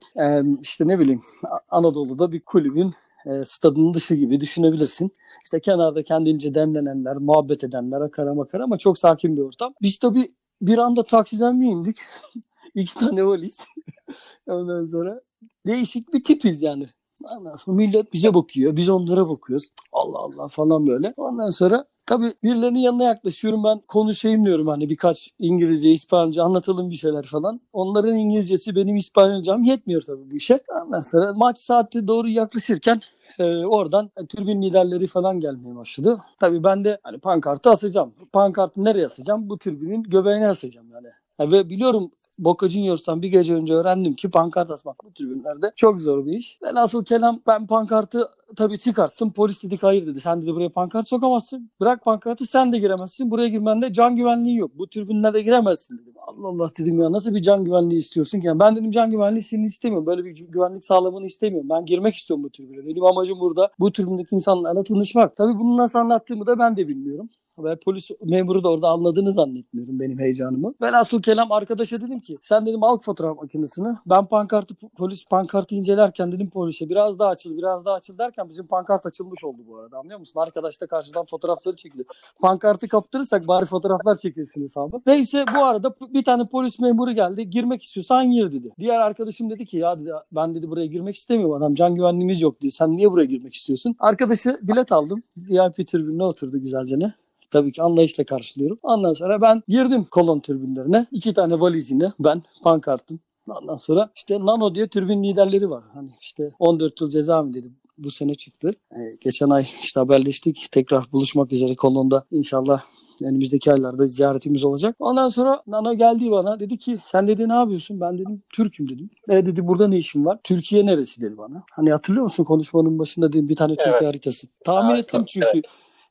işte 0.61 0.87
ne 0.87 0.99
bileyim 0.99 1.21
Anadolu'da 1.69 2.31
bir 2.31 2.39
kulübün 2.39 2.93
e, 3.25 3.43
stadının 3.45 3.93
dışı 3.93 4.15
gibi 4.15 4.39
düşünebilirsin. 4.39 5.11
İşte 5.43 5.59
kenarda 5.59 6.03
kendince 6.03 6.53
demlenenler, 6.53 7.17
muhabbet 7.17 7.63
edenler, 7.63 8.01
akara 8.01 8.33
makara 8.33 8.63
ama 8.63 8.77
çok 8.77 8.97
sakin 8.97 9.37
bir 9.37 9.41
ortam. 9.41 9.73
Biz 9.81 9.97
tabii 9.97 10.33
bir 10.61 10.77
anda 10.77 11.03
taksiden 11.03 11.61
bir 11.61 11.65
indik. 11.65 11.97
İki 12.75 12.93
tane 12.95 13.25
valiz. 13.25 13.67
Ondan 14.47 14.85
sonra 14.85 15.21
değişik 15.67 16.13
bir 16.13 16.23
tipiz 16.23 16.61
yani. 16.61 16.89
Ondan 17.37 17.55
sonra 17.55 17.77
millet 17.77 18.13
bize 18.13 18.33
bakıyor, 18.33 18.75
biz 18.75 18.89
onlara 18.89 19.29
bakıyoruz. 19.29 19.67
Allah 19.91 20.17
Allah 20.17 20.47
falan 20.47 20.87
böyle. 20.87 21.13
Ondan 21.17 21.49
sonra 21.49 21.85
tabii 22.05 22.33
birilerinin 22.43 22.79
yanına 22.79 23.03
yaklaşıyorum 23.03 23.63
ben 23.63 23.79
konuşayım 23.87 24.45
diyorum 24.45 24.67
hani 24.67 24.89
birkaç 24.89 25.29
İngilizce, 25.39 25.91
İspanyolca 25.91 26.43
anlatalım 26.43 26.89
bir 26.89 26.95
şeyler 26.95 27.25
falan. 27.25 27.61
Onların 27.73 28.15
İngilizcesi 28.15 28.75
benim 28.75 28.95
İspanyolcam 28.95 29.63
yetmiyor 29.63 30.01
tabii 30.01 30.31
bu 30.31 30.35
işe. 30.35 30.59
Ondan 30.85 30.99
sonra 30.99 31.33
maç 31.33 31.57
saati 31.57 32.07
doğru 32.07 32.29
yaklaşırken 32.29 33.01
e, 33.39 33.65
oradan 33.65 34.09
tribün 34.29 34.61
liderleri 34.61 35.07
falan 35.07 35.39
gelmeye 35.39 35.75
başladı. 35.75 36.17
Tabii 36.39 36.63
ben 36.63 36.85
de 36.85 36.99
hani 37.03 37.19
pankartı 37.19 37.69
asacağım. 37.69 38.13
Pankartı 38.33 38.83
nereye 38.83 39.05
asacağım? 39.05 39.49
Bu 39.49 39.57
tribünün 39.57 40.03
göbeğine 40.03 40.47
asacağım 40.47 40.91
yani. 40.91 41.07
Ha, 41.39 41.51
ve 41.51 41.69
biliyorum 41.69 42.11
Boca 42.39 42.69
Juniors'tan 42.69 43.21
bir 43.21 43.27
gece 43.27 43.55
önce 43.55 43.73
öğrendim 43.73 44.15
ki 44.15 44.29
pankart 44.29 44.71
asmak 44.71 45.03
bu 45.03 45.13
tribünlerde 45.13 45.71
çok 45.75 46.01
zor 46.01 46.25
bir 46.25 46.31
iş. 46.31 46.59
Velhasıl 46.63 47.05
kelam 47.05 47.39
ben 47.47 47.67
pankartı 47.67 48.29
tabii 48.55 48.77
çıkarttım. 48.79 49.33
Polis 49.33 49.63
dedik 49.63 49.83
hayır 49.83 50.07
dedi. 50.07 50.21
Sen 50.21 50.41
dedi 50.41 50.55
buraya 50.55 50.69
pankart 50.69 51.07
sokamazsın. 51.07 51.71
Bırak 51.79 52.03
pankartı 52.03 52.45
sen 52.45 52.71
de 52.71 52.77
giremezsin. 52.79 53.31
Buraya 53.31 53.47
girmende 53.47 53.93
can 53.93 54.15
güvenliği 54.15 54.57
yok. 54.57 54.71
Bu 54.77 54.89
tribünlere 54.89 55.41
giremezsin 55.41 55.97
dedim. 55.97 56.13
Allah 56.27 56.47
Allah 56.47 56.71
dedim 56.79 57.01
ya 57.01 57.11
nasıl 57.11 57.33
bir 57.33 57.41
can 57.41 57.65
güvenliği 57.65 57.99
istiyorsun 57.99 58.39
ki? 58.39 58.47
Yani 58.47 58.59
ben 58.59 58.75
dedim 58.75 58.91
can 58.91 59.11
güvenliği 59.11 59.43
seni 59.43 59.65
istemiyorum. 59.65 60.07
Böyle 60.07 60.25
bir 60.25 60.47
güvenlik 60.47 60.85
sağlamanı 60.85 61.25
istemiyorum. 61.25 61.69
Ben 61.71 61.85
girmek 61.85 62.15
istiyorum 62.15 62.43
bu 62.43 62.49
tribüne. 62.49 62.85
Benim 62.85 63.03
amacım 63.03 63.39
burada 63.39 63.71
bu 63.79 63.91
tribündeki 63.91 64.35
insanlarla 64.35 64.83
tanışmak. 64.83 65.35
Tabii 65.35 65.59
bunu 65.59 65.77
nasıl 65.77 65.99
anlattığımı 65.99 66.47
da 66.47 66.59
ben 66.59 66.77
de 66.77 66.87
bilmiyorum. 66.87 67.29
Ve 67.63 67.75
polis 67.75 68.11
memuru 68.23 68.63
da 68.63 68.69
orada 68.69 68.87
anladığını 68.87 69.33
zannetmiyorum 69.33 69.99
benim 69.99 70.19
heyecanımı. 70.19 70.73
Ben 70.81 70.93
asıl 70.93 71.21
kelam 71.21 71.51
arkadaşa 71.51 72.01
dedim 72.01 72.19
ki 72.19 72.37
sen 72.41 72.65
dedim 72.65 72.83
al 72.83 72.99
fotoğraf 72.99 73.37
makinesini. 73.37 73.87
Ben 74.09 74.25
pankartı 74.25 74.75
polis 74.97 75.25
pankartı 75.25 75.75
incelerken 75.75 76.31
dedim 76.31 76.49
polise 76.49 76.89
biraz 76.89 77.19
daha 77.19 77.29
açıl 77.29 77.57
biraz 77.57 77.85
daha 77.85 77.95
açıl 77.95 78.17
derken 78.17 78.49
bizim 78.49 78.67
pankart 78.67 79.05
açılmış 79.05 79.43
oldu 79.43 79.57
bu 79.67 79.77
arada 79.77 79.97
anlıyor 79.97 80.19
musun? 80.19 80.39
Arkadaş 80.39 80.81
da 80.81 80.87
karşıdan 80.87 81.25
fotoğrafları 81.25 81.75
çekiliyor. 81.75 82.05
Pankartı 82.41 82.87
kaptırırsak 82.87 83.47
bari 83.47 83.65
fotoğraflar 83.65 84.15
çekilsin 84.15 84.63
hesabı. 84.63 85.01
Neyse 85.05 85.45
bu 85.55 85.63
arada 85.63 85.95
bir 86.13 86.23
tane 86.23 86.43
polis 86.51 86.79
memuru 86.79 87.11
geldi. 87.11 87.49
Girmek 87.49 87.83
istiyorsan 87.83 88.31
gir 88.31 88.51
dedi. 88.51 88.73
Diğer 88.79 88.99
arkadaşım 88.99 89.49
dedi 89.49 89.65
ki 89.65 89.77
ya 89.77 89.99
dedi, 89.99 90.11
ben 90.31 90.55
dedi 90.55 90.69
buraya 90.69 90.85
girmek 90.85 91.15
istemiyorum 91.15 91.55
adam. 91.55 91.75
Can 91.75 91.95
güvenliğimiz 91.95 92.41
yok 92.41 92.61
diyor. 92.61 92.71
Sen 92.71 92.97
niye 92.97 93.11
buraya 93.11 93.25
girmek 93.25 93.53
istiyorsun? 93.53 93.95
Arkadaşı 93.99 94.57
bilet 94.67 94.91
aldım. 94.91 95.21
VIP 95.37 95.87
tribününe 95.87 96.23
oturdu 96.23 96.59
güzelce 96.59 96.99
ne. 96.99 97.13
Tabii 97.51 97.71
ki 97.71 97.83
anlayışla 97.83 98.23
karşılıyorum. 98.23 98.79
Ondan 98.83 99.13
sonra 99.13 99.41
ben 99.41 99.63
girdim 99.67 100.05
kolon 100.11 100.39
tribünlerine. 100.39 101.05
İki 101.11 101.33
tane 101.33 101.59
valizine 101.59 102.11
ben 102.19 102.41
pankartım. 102.63 103.19
Ondan 103.47 103.75
sonra 103.75 104.09
işte 104.15 104.39
Nano 104.45 104.75
diye 104.75 104.87
tribün 104.87 105.23
liderleri 105.23 105.69
var. 105.69 105.83
Hani 105.93 106.09
işte 106.21 106.51
14 106.59 107.01
yıl 107.01 107.09
ceza 107.09 107.43
mı 107.43 107.53
dedim 107.53 107.75
bu 107.97 108.11
sene 108.11 108.35
çıktı. 108.35 108.73
Ee, 108.91 108.97
geçen 109.23 109.49
ay 109.49 109.67
işte 109.83 109.99
haberleştik. 109.99 110.67
Tekrar 110.71 111.11
buluşmak 111.11 111.51
üzere 111.51 111.75
kolonda 111.75 112.25
inşallah 112.31 112.81
önümüzdeki 113.23 113.71
aylarda 113.71 114.07
ziyaretimiz 114.07 114.63
olacak. 114.63 114.95
Ondan 114.99 115.27
sonra 115.27 115.63
Nano 115.67 115.93
geldi 115.93 116.31
bana 116.31 116.59
dedi 116.59 116.77
ki 116.77 116.97
sen 117.05 117.27
dedi 117.27 117.49
ne 117.49 117.53
yapıyorsun? 117.53 118.01
Ben 118.01 118.17
dedim 118.17 118.41
Türk'üm 118.53 118.89
dedim. 118.89 119.09
E 119.29 119.45
dedi 119.45 119.67
burada 119.67 119.87
ne 119.87 119.97
işin 119.97 120.25
var? 120.25 120.39
Türkiye 120.43 120.85
neresi 120.85 121.21
dedi 121.21 121.37
bana. 121.37 121.63
Hani 121.73 121.91
hatırlıyor 121.91 122.23
musun 122.23 122.43
konuşmanın 122.43 122.99
başında 122.99 123.33
dedim 123.33 123.49
bir 123.49 123.55
tane 123.55 123.75
Türkiye 123.75 123.95
Evet. 123.95 124.05
haritası. 124.07 124.47
Tahmin 124.65 124.93
Evet, 124.95 125.05
ettim 125.05 125.23
çünkü. 125.27 125.61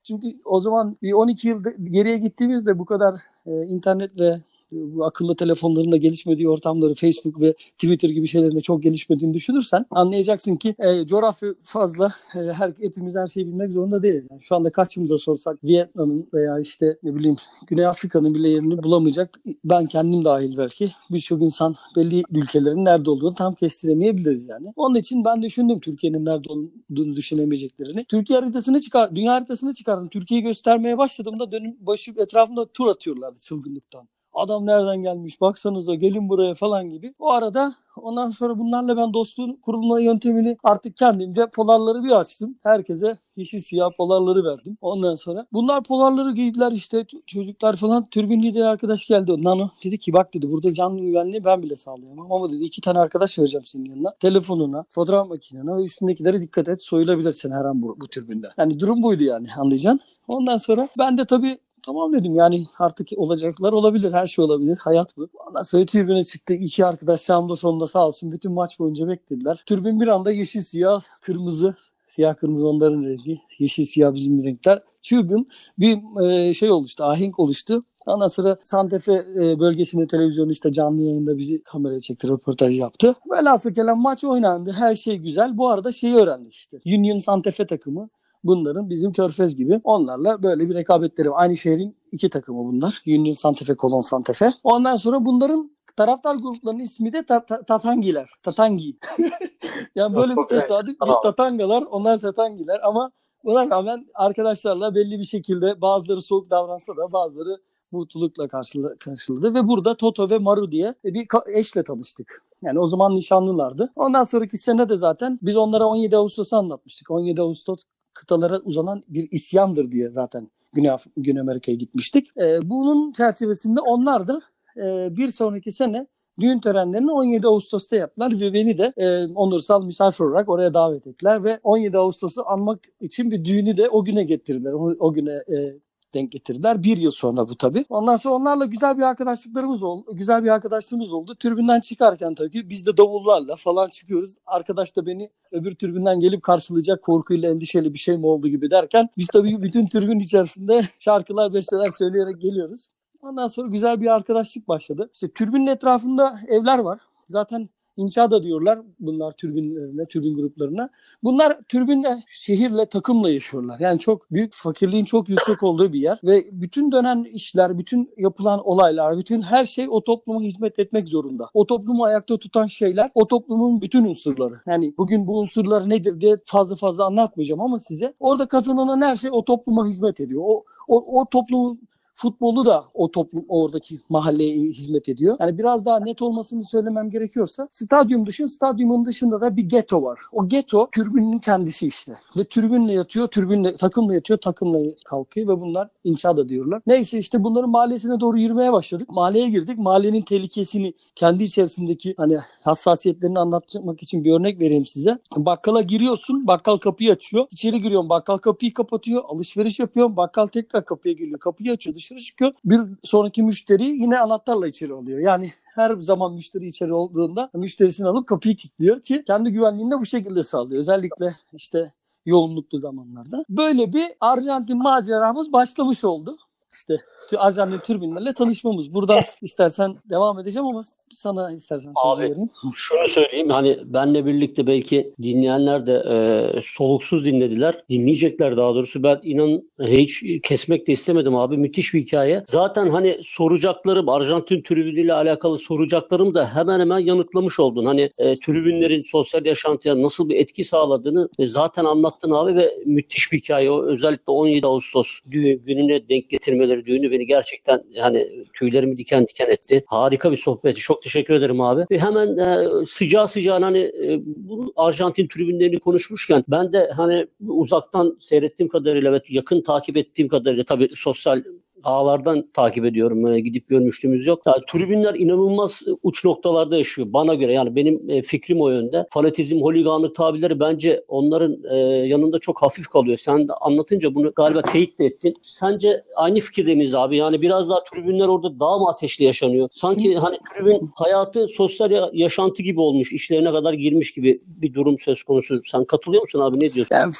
Çünkü 0.09 0.27
o 0.45 0.61
zaman 0.61 0.97
bir 1.03 1.13
12 1.13 1.49
yıl 1.49 1.65
geriye 1.83 2.19
gittiğimizde 2.19 2.79
bu 2.79 2.85
kadar 2.85 3.15
e, 3.47 3.67
internet 3.67 4.21
ve 4.21 4.41
bu 4.73 5.05
akıllı 5.05 5.37
telefonların 5.37 5.93
da 5.93 5.97
gelişmediği 5.97 6.49
ortamları 6.49 6.95
Facebook 6.95 7.41
ve 7.41 7.53
Twitter 7.53 8.09
gibi 8.09 8.29
şeylerin 8.29 8.57
de 8.57 8.61
çok 8.61 8.83
gelişmediğini 8.83 9.35
düşünürsen 9.35 9.87
anlayacaksın 9.91 10.57
ki 10.57 10.75
e, 10.79 11.07
coğrafya 11.07 11.55
fazla 11.63 12.13
e, 12.35 12.39
her 12.39 12.73
hepimiz 12.81 13.17
her 13.17 13.27
şeyi 13.27 13.47
bilmek 13.47 13.73
zorunda 13.73 14.03
değiliz. 14.03 14.25
Yani 14.31 14.43
şu 14.43 14.57
anda 14.57 14.71
kaçımıza 14.71 15.19
sorsak 15.19 15.65
Vietnam'ın 15.65 16.29
veya 16.35 16.59
işte 16.61 16.99
ne 17.03 17.15
bileyim 17.15 17.37
Güney 17.67 17.87
Afrika'nın 17.87 18.35
bile 18.35 18.49
yerini 18.49 18.83
bulamayacak 18.83 19.41
ben 19.65 19.87
kendim 19.87 20.25
dahil 20.25 20.57
belki 20.59 20.91
birçok 21.11 21.43
insan 21.43 21.75
belli 21.97 22.23
ülkelerin 22.31 22.85
nerede 22.85 23.11
olduğunu 23.11 23.35
tam 23.35 23.55
kestiremeyebiliriz 23.55 24.49
yani. 24.49 24.73
Onun 24.77 24.95
için 24.95 25.25
ben 25.25 25.43
düşündüm 25.43 25.81
Türkiye'nin 25.81 26.25
nerede 26.25 26.49
olduğunu 26.49 27.17
düşünemeyeceklerini. 27.17 28.05
Türkiye 28.05 28.39
haritasını 28.39 28.81
çıkar, 28.81 29.17
dünya 29.17 29.33
haritasını 29.33 29.75
çıkardım. 29.75 30.09
Türkiye'yi 30.09 30.45
göstermeye 30.45 30.99
başladığımda 30.99 31.53
dönüm 31.53 31.77
başı 31.81 32.11
etrafında 32.17 32.67
tur 32.67 32.87
atıyorlardı 32.87 33.39
çılgınlıktan. 33.41 34.09
Adam 34.39 34.67
nereden 34.67 35.03
gelmiş 35.03 35.41
baksanıza 35.41 35.95
gelin 35.95 36.29
buraya 36.29 36.55
falan 36.55 36.91
gibi. 36.91 37.15
O 37.19 37.31
arada 37.31 37.75
ondan 37.97 38.31
sonra 38.31 38.59
bunlarla 38.59 38.97
ben 38.97 39.15
dostluğun 39.15 39.59
kurulma 39.63 40.01
yöntemini 40.01 40.57
artık 40.65 40.97
kendimce 40.97 41.47
polarları 41.55 42.05
bir 42.05 42.11
açtım. 42.11 42.59
Herkese 42.63 43.19
yeşil 43.37 43.61
siyah 43.61 43.91
polarları 43.97 44.45
verdim. 44.45 44.77
Ondan 44.81 45.15
sonra 45.15 45.47
bunlar 45.53 45.83
polarları 45.83 46.33
giydiler 46.33 46.73
işte 46.73 47.07
çocuklar 47.27 47.77
falan. 47.77 48.09
Türbin 48.11 48.43
lideri 48.43 48.65
arkadaş 48.65 49.07
geldi. 49.07 49.43
Nano 49.43 49.69
dedi 49.85 49.99
ki 49.99 50.13
bak 50.13 50.35
dedi 50.35 50.51
burada 50.51 50.73
canlı 50.73 51.01
güvenliği 51.01 51.45
ben 51.45 51.63
bile 51.63 51.77
sağlayamam 51.77 52.33
ama 52.33 52.53
dedi 52.53 52.65
iki 52.65 52.81
tane 52.81 52.99
arkadaş 52.99 53.39
vereceğim 53.39 53.65
senin 53.65 53.85
yanına. 53.85 54.15
Telefonuna, 54.21 54.85
fotoğraf 54.89 55.29
makinene 55.29 55.77
ve 55.77 55.85
üstündekilere 55.85 56.41
dikkat 56.41 56.69
et. 56.69 56.83
Soyulabilirsin 56.83 57.51
her 57.51 57.65
an 57.65 57.83
bu, 57.83 57.97
bu 58.01 58.09
türbünde. 58.09 58.47
Yani 58.59 58.81
durum 58.81 59.03
buydu 59.03 59.25
yani 59.25 59.47
anlayacaksın. 59.57 60.01
Ondan 60.29 60.57
sonra 60.57 60.89
ben 60.99 61.19
de 61.19 61.25
tabii 61.25 61.59
Tamam 61.87 62.13
dedim 62.13 62.35
yani 62.35 62.65
artık 62.79 63.09
olacaklar 63.17 63.73
olabilir. 63.73 64.13
Her 64.13 64.27
şey 64.27 64.45
olabilir. 64.45 64.77
Hayat 64.77 65.17
bu. 65.17 65.29
Ondan 65.49 65.63
sonra 65.63 65.87
tribüne 65.87 66.25
çıktık. 66.25 66.63
İki 66.63 66.87
arkadaş 66.87 67.21
sağımda 67.21 67.57
sonunda 67.57 67.87
sağ 67.87 68.07
olsun 68.07 68.33
bütün 68.33 68.53
maç 68.53 68.79
boyunca 68.79 69.09
beklediler. 69.09 69.63
Tribün 69.67 70.01
bir 70.01 70.09
anda 70.09 70.33
yeşil 70.33 70.61
siyah 70.61 71.03
kırmızı. 71.21 71.75
Siyah 72.07 72.37
kırmızı 72.37 72.69
onların 72.69 73.03
rengi. 73.03 73.41
Yeşil 73.59 73.85
siyah 73.85 74.15
bizim 74.15 74.45
renkler. 74.45 74.83
Çılgın 75.03 75.49
bir 75.79 76.23
e, 76.29 76.55
şey 76.55 76.71
oluştu. 76.71 77.05
Ahenk 77.05 77.39
oluştu. 77.39 77.85
Ondan 78.07 78.27
sonra 78.27 78.59
Santefe 78.63 79.13
e, 79.13 79.61
bölgesinde 79.61 80.07
televizyonu 80.07 80.53
işte 80.53 80.73
canlı 80.73 81.03
yayında 81.03 81.39
bizi 81.39 81.63
kameraya 81.63 82.01
çekti, 82.01 82.29
röportaj 82.29 82.79
yaptı. 82.79 83.15
Velhasıl 83.31 83.75
kelam 83.75 84.01
maç 84.01 84.25
oynandı. 84.25 84.73
Her 84.73 84.95
şey 84.95 85.17
güzel. 85.17 85.59
Bu 85.59 85.69
arada 85.69 85.93
şeyi 85.93 86.15
öğrendik 86.15 86.55
işte. 86.55 86.81
Union 86.87 87.19
Santefe 87.19 87.67
takımı 87.67 88.09
bunların 88.45 88.91
bizim 88.91 89.13
Körfez 89.13 89.57
gibi. 89.57 89.81
Onlarla 89.85 90.43
böyle 90.43 90.69
bir 90.69 90.75
rekabetleri 90.75 91.31
var. 91.31 91.43
Aynı 91.43 91.57
şehrin 91.57 91.97
iki 92.13 92.29
takımı 92.31 92.59
bunlar. 92.65 93.03
Union 93.07 93.33
Santefe, 93.33 93.75
Kolon 93.75 94.01
Santefe. 94.01 94.53
Ondan 94.65 94.97
sonra 94.97 95.25
bunların 95.25 95.71
taraftar 95.97 96.35
gruplarının 96.43 96.81
ismi 96.81 97.13
de 97.13 97.23
Ta- 97.27 97.47
Ta- 97.47 97.63
Tatangiler. 97.63 98.31
Tatangi. 98.43 98.97
yani 99.95 100.17
böyle 100.17 100.37
bir 100.37 100.47
tesadüf. 100.49 100.97
Biz. 101.07 101.15
Tatangalar, 101.23 101.83
onlar 101.83 102.21
Tatangiler 102.21 102.81
ama 102.85 103.11
buna 103.45 103.71
rağmen 103.71 104.07
arkadaşlarla 104.15 104.95
belli 104.95 105.19
bir 105.19 105.25
şekilde 105.25 105.81
bazıları 105.81 106.21
soğuk 106.23 106.51
davransa 106.51 106.97
da 106.97 107.13
bazıları 107.13 107.57
mutlulukla 107.93 108.45
karşıla- 108.49 108.99
karşıladı 108.99 109.55
ve 109.55 109.69
burada 109.69 109.97
Toto 109.97 110.31
ve 110.31 110.39
Maru 110.39 110.73
diye 110.73 110.95
bir 111.05 111.27
ka- 111.27 111.53
eşle 111.59 111.83
tanıştık. 111.85 112.43
Yani 112.63 112.79
o 112.79 112.87
zaman 112.87 113.15
nişanlılardı. 113.15 113.93
Ondan 113.97 114.25
sonraki 114.25 114.59
sene 114.59 114.89
de 114.89 114.97
zaten 114.97 115.39
biz 115.43 115.57
onlara 115.57 115.87
17 115.87 116.17
Ağustos'u 116.17 116.57
anlatmıştık. 116.57 117.11
17 117.11 117.41
Ağustos 117.43 117.83
kıtalara 118.19 118.59
uzanan 118.59 119.03
bir 119.09 119.29
isyandır 119.31 119.93
diye 119.93 120.09
zaten 120.11 120.51
Güney, 120.73 120.91
Af- 120.91 121.07
Güney 121.17 121.41
Amerika'ya 121.41 121.77
gitmiştik. 121.77 122.29
Ee, 122.37 122.59
bunun 122.63 123.13
çerçevesinde 123.13 123.81
onlar 123.81 124.29
da 124.29 124.41
e, 124.77 125.17
bir 125.17 125.29
sonraki 125.29 125.73
sene 125.73 126.07
düğün 126.41 126.59
törenlerini 126.61 127.13
17 127.13 127.47
Ağustos'ta 127.47 127.97
yaptılar 127.97 128.41
ve 128.41 128.53
beni 128.53 128.79
de 128.79 128.93
e, 128.97 129.27
onursal 129.35 129.85
misafir 129.85 130.25
olarak 130.25 130.49
oraya 130.49 130.75
davet 130.75 131.07
ettiler 131.07 131.45
ve 131.45 131.61
17 131.63 131.99
Ağustos'u 131.99 132.43
anmak 132.47 132.81
için 133.01 133.31
bir 133.31 133.45
düğünü 133.45 133.77
de 133.77 133.89
o 133.89 134.05
güne 134.05 134.25
getirdiler. 134.25 134.73
O, 134.73 134.95
o 134.99 135.13
güne 135.13 135.33
e, 135.33 135.79
denk 136.15 136.33
getirdiler. 136.33 136.83
Bir 136.83 136.97
yıl 136.97 137.11
sonra 137.11 137.49
bu 137.49 137.57
tabii. 137.57 137.85
Ondan 137.89 138.17
sonra 138.17 138.35
onlarla 138.35 138.65
güzel 138.65 138.99
bir 138.99 139.03
arkadaşlıklarımız 139.03 139.83
oldu. 139.83 140.17
Güzel 140.17 140.45
bir 140.45 140.49
arkadaşlığımız 140.49 141.13
oldu. 141.13 141.35
Türbünden 141.35 141.81
çıkarken 141.81 142.35
tabii 142.35 142.71
biz 142.71 142.87
de 142.87 142.97
davullarla 142.97 143.57
falan 143.57 143.89
çıkıyoruz. 143.89 144.37
Arkadaş 144.47 144.97
da 144.97 145.07
beni 145.07 145.31
öbür 145.53 145.75
türbünden 145.75 146.21
gelip 146.21 146.43
karşılayacak 146.43 147.03
korkuyla 147.03 147.51
endişeli 147.51 147.95
bir 147.95 147.99
şey 147.99 148.17
mi 148.17 148.27
oldu 148.27 148.49
gibi 148.49 148.71
derken 148.71 149.09
biz 149.17 149.27
tabii 149.27 149.63
bütün 149.63 149.87
türbün 149.87 150.19
içerisinde 150.19 150.81
şarkılar, 150.99 151.55
besteler 151.55 151.91
söyleyerek 151.91 152.41
geliyoruz. 152.41 152.89
Ondan 153.23 153.47
sonra 153.47 153.69
güzel 153.69 154.01
bir 154.01 154.07
arkadaşlık 154.07 154.69
başladı. 154.69 155.11
İşte 155.13 155.29
türbünün 155.29 155.67
etrafında 155.67 156.39
evler 156.49 156.79
var. 156.79 157.01
Zaten 157.29 157.69
inşaada 157.99 158.43
diyorlar 158.43 158.79
bunlar 159.01 159.33
türbinlerine, 159.33 160.07
türbin 160.07 160.35
gruplarına. 160.35 160.91
Bunlar 161.23 161.59
türbinle, 161.69 162.23
şehirle, 162.29 162.87
takımla 162.87 163.31
yaşıyorlar. 163.31 163.81
Yani 163.81 163.99
çok 163.99 164.33
büyük, 164.33 164.55
fakirliğin 164.55 165.05
çok 165.05 165.29
yüksek 165.29 165.63
olduğu 165.63 165.93
bir 165.93 166.01
yer. 166.01 166.21
Ve 166.25 166.45
bütün 166.53 166.93
dönen 166.93 167.25
işler, 167.25 167.79
bütün 167.79 168.11
yapılan 168.17 168.61
olaylar, 168.69 169.19
bütün 169.19 169.43
her 169.43 169.65
şey 169.65 169.87
o 169.91 170.05
topluma 170.05 170.41
hizmet 170.41 170.79
etmek 170.79 171.09
zorunda. 171.09 171.51
O 171.55 171.67
toplumu 171.67 172.05
ayakta 172.05 172.39
tutan 172.39 172.67
şeyler, 172.67 173.11
o 173.15 173.29
toplumun 173.29 173.81
bütün 173.81 174.05
unsurları. 174.05 174.61
Yani 174.67 174.95
bugün 174.99 175.27
bu 175.27 175.39
unsurlar 175.39 175.91
nedir 175.91 176.21
diye 176.21 176.37
fazla 176.45 176.77
fazla 176.77 177.05
anlatmayacağım 177.05 177.61
ama 177.61 177.81
size. 177.81 178.15
Orada 178.21 178.49
kazanılan 178.49 179.01
her 179.01 179.17
şey 179.17 179.31
o 179.33 179.45
topluma 179.45 179.89
hizmet 179.89 180.21
ediyor. 180.21 180.43
O, 180.45 180.65
o, 180.89 181.21
o 181.21 181.25
toplumun 181.31 181.81
futbolu 182.19 182.65
da 182.65 182.85
o 182.95 183.11
toplum 183.11 183.45
oradaki 183.49 184.01
mahalleye 184.09 184.59
hizmet 184.59 185.09
ediyor. 185.09 185.37
Yani 185.41 185.59
biraz 185.59 185.87
daha 185.87 186.01
net 186.01 186.23
olmasını 186.23 186.65
söylemem 186.65 187.11
gerekiyorsa 187.11 187.67
stadyum 187.71 188.27
düşün. 188.27 188.47
Stadyumun 188.47 189.05
dışında 189.05 189.41
da 189.41 189.57
bir 189.57 189.63
geto 189.63 190.03
var. 190.03 190.19
O 190.33 190.49
geto 190.49 190.89
türbünün 190.93 191.39
kendisi 191.39 191.87
işte. 191.87 192.19
Ve 192.39 192.45
türbünle 192.45 192.93
yatıyor, 192.93 193.29
türbünle 193.29 193.75
takımla 193.75 194.15
yatıyor, 194.15 194.39
takımla 194.39 194.79
kalkıyor 195.05 195.49
ve 195.49 195.61
bunlar 195.61 195.89
inşaada 196.05 196.49
diyorlar. 196.49 196.83
Neyse 196.87 197.19
işte 197.19 197.45
bunların 197.45 197.71
mahallesine 197.71 198.21
doğru 198.21 198.39
yürümeye 198.39 198.73
başladık. 198.73 199.09
Mahalleye 199.11 199.49
girdik. 199.49 199.79
Mahallenin 199.79 200.23
tehlikesini 200.23 200.95
kendi 201.15 201.45
içerisindeki 201.45 202.15
hani 202.17 202.39
hassasiyetlerini 202.63 203.39
anlatmak 203.39 204.03
için 204.03 204.25
bir 204.25 204.33
örnek 204.33 204.61
vereyim 204.61 204.87
size. 204.87 205.19
Bakkala 205.37 205.81
giriyorsun, 205.81 206.47
bakkal 206.47 206.77
kapıyı 206.77 207.13
açıyor. 207.13 207.47
İçeri 207.51 207.83
giriyorsun, 207.83 208.09
bakkal 208.09 208.39
kapıyı 208.39 208.75
kapatıyor. 208.75 209.23
Alışveriş 209.29 209.79
yapıyorsun, 209.81 210.17
bakkal 210.17 210.47
tekrar 210.47 210.85
kapıya 210.85 211.15
geliyor. 211.15 211.39
Kapıyı 211.39 211.73
açıyor, 211.73 211.97
dışarı 211.97 212.08
çıkıyor. 212.17 212.53
Bir 212.65 212.81
sonraki 213.05 213.43
müşteri 213.43 213.85
yine 213.85 214.19
anahtarla 214.19 214.69
içeri 214.69 214.93
alıyor. 214.93 215.19
Yani 215.19 215.53
her 215.75 215.97
zaman 215.97 216.35
müşteri 216.35 216.67
içeri 216.67 216.93
olduğunda 216.93 217.51
müşterisini 217.55 218.07
alıp 218.09 218.27
kapıyı 218.27 218.57
kilitliyor 218.57 219.03
ki 219.03 219.25
kendi 219.27 219.51
güvenliğini 219.51 219.91
de 219.91 220.01
bu 220.01 220.07
şekilde 220.07 220.43
sağlıyor. 220.43 220.81
Özellikle 220.81 221.37
işte 221.53 221.93
yoğunluklu 222.27 222.79
zamanlarda. 222.79 223.45
Böyle 223.49 223.93
bir 223.93 224.07
Arjantin 224.21 224.79
maceramız 224.79 225.53
başlamış 225.53 226.05
oldu. 226.05 226.39
İşte 226.73 226.99
Arjantin 227.37 227.79
türbinlerle 227.79 228.35
tanışmamız. 228.35 228.95
Buradan 228.95 229.23
istersen 229.43 229.97
devam 230.11 230.39
edeceğim 230.39 230.67
ama 230.67 230.83
sana 231.15 231.53
istersen 231.53 231.93
Abi, 231.95 232.23
vereyim. 232.23 232.51
Şunu 232.75 233.09
söyleyeyim 233.09 233.51
hani 233.51 233.79
benle 233.85 234.27
birlikte 234.27 234.67
belki 234.67 235.15
dinleyenler 235.23 235.87
de 235.87 235.93
e, 235.93 236.61
soluksuz 236.65 237.25
dinlediler. 237.25 237.85
Dinleyecekler 237.91 238.57
daha 238.57 238.75
doğrusu. 238.75 239.03
Ben 239.03 239.21
inan 239.23 239.63
hiç 239.81 240.25
kesmek 240.43 240.87
de 240.87 240.93
istemedim 240.93 241.37
abi. 241.37 241.57
Müthiş 241.57 241.95
bir 241.95 242.01
hikaye. 242.01 242.45
Zaten 242.47 242.89
hani 242.89 243.19
soracaklarım 243.25 244.09
Arjantin 244.09 244.63
tribünüyle 244.63 245.13
alakalı 245.13 245.59
soracaklarım 245.59 246.35
da 246.35 246.55
hemen 246.55 246.81
hemen 246.81 246.99
yanıtlamış 246.99 247.61
oldun. 247.61 247.85
Hani 247.85 248.11
e, 248.19 248.41
tribünlerin 248.41 249.03
sosyal 249.03 249.47
yaşantıya 249.47 250.03
nasıl 250.03 250.29
bir 250.29 250.37
etki 250.37 250.65
sağladığını 250.65 251.29
e, 251.39 251.47
zaten 251.47 251.85
anlattın 251.85 252.31
abi 252.31 252.57
ve 252.57 252.71
müthiş 252.87 253.33
bir 253.33 253.39
hikaye. 253.39 253.71
O 253.71 253.83
özellikle 253.83 254.33
17 254.33 254.67
Ağustos 254.67 255.21
gününe 255.27 256.09
denk 256.09 256.31
getirmeleri 256.59 256.87
düğünü 256.87 257.11
beni 257.11 257.27
gerçekten 257.27 257.83
hani 258.01 258.47
tüylerimi 258.55 258.97
diken 258.97 259.27
diken 259.27 259.51
etti. 259.51 259.85
Harika 259.87 260.33
bir 260.33 260.37
sohbeti. 260.37 260.81
Çok 260.81 261.03
teşekkür 261.03 261.35
ederim 261.35 261.61
abi. 261.61 261.85
Ve 261.91 261.99
hemen 261.99 262.39
e, 262.39 262.87
sıcağı 262.87 263.29
sıcağına 263.29 263.67
hani 263.67 263.79
e, 263.79 264.21
bu 264.25 264.73
Arjantin 264.77 265.29
tribünlerini 265.29 265.81
konuşmuşken 265.81 266.45
ben 266.49 266.73
de 266.73 266.91
hani 266.97 267.27
uzaktan 267.49 268.19
seyrettiğim 268.21 268.69
kadarıyla 268.69 269.13
ve 269.13 269.21
yakın 269.29 269.63
takip 269.63 269.97
ettiğim 269.97 270.29
kadarıyla 270.29 270.65
tabii 270.65 270.89
sosyal 270.97 271.43
ağlardan 271.85 272.49
takip 272.55 272.85
ediyorum. 272.85 273.27
E, 273.27 273.41
gidip 273.41 273.69
görmüşlüğümüz 273.69 274.27
yok. 274.27 274.41
Yani, 274.47 274.63
tribünler 274.73 275.15
inanılmaz 275.15 275.83
uç 276.03 276.25
noktalarda 276.25 276.77
yaşıyor. 276.77 277.09
Bana 277.13 277.35
göre 277.35 277.53
yani 277.53 277.77
benim 277.77 278.11
e, 278.11 278.23
fikrim 278.23 278.61
o 278.61 278.69
yönde. 278.71 279.07
Fanatizm, 279.11 279.61
holiganlık 279.61 280.17
tabirleri 280.17 280.61
bence 280.61 281.05
onların 281.09 281.57
e, 281.71 281.77
yanında 282.07 282.39
çok 282.39 282.63
hafif 282.63 282.87
kalıyor. 282.89 283.17
Sen 283.17 283.49
anlatınca 283.61 284.15
bunu 284.15 284.33
galiba 284.37 284.63
teyit 284.63 284.99
de 284.99 285.05
ettin. 285.07 285.35
Sence 285.43 286.05
aynı 286.17 286.41
fikirde 286.41 286.75
miyiz 286.75 286.95
abi? 286.95 287.17
Yani 287.17 287.43
biraz 287.43 287.69
daha 287.69 287.85
tribünler 287.85 288.29
orada 288.29 288.61
daha 288.61 288.79
mı 288.79 288.89
ateşli 288.89 289.25
yaşanıyor? 289.25 289.69
Sanki 289.73 290.03
Şimdi- 290.03 290.17
hani 290.17 290.37
tribün 290.57 290.91
hayatı 290.95 291.49
sosyal 291.49 291.91
ya- 291.91 292.11
yaşantı 292.13 292.63
gibi 292.63 292.81
olmuş. 292.81 293.13
işlerine 293.13 293.53
kadar 293.53 293.73
girmiş 293.73 294.13
gibi 294.13 294.41
bir 294.47 294.75
durum 294.75 294.99
söz 294.99 295.23
konusu. 295.23 295.61
Sen 295.65 295.85
katılıyor 295.85 296.23
musun 296.23 296.41
abi? 296.41 296.61
Ne 296.61 296.73
diyorsun? 296.73 296.95
Yani, 296.95 297.13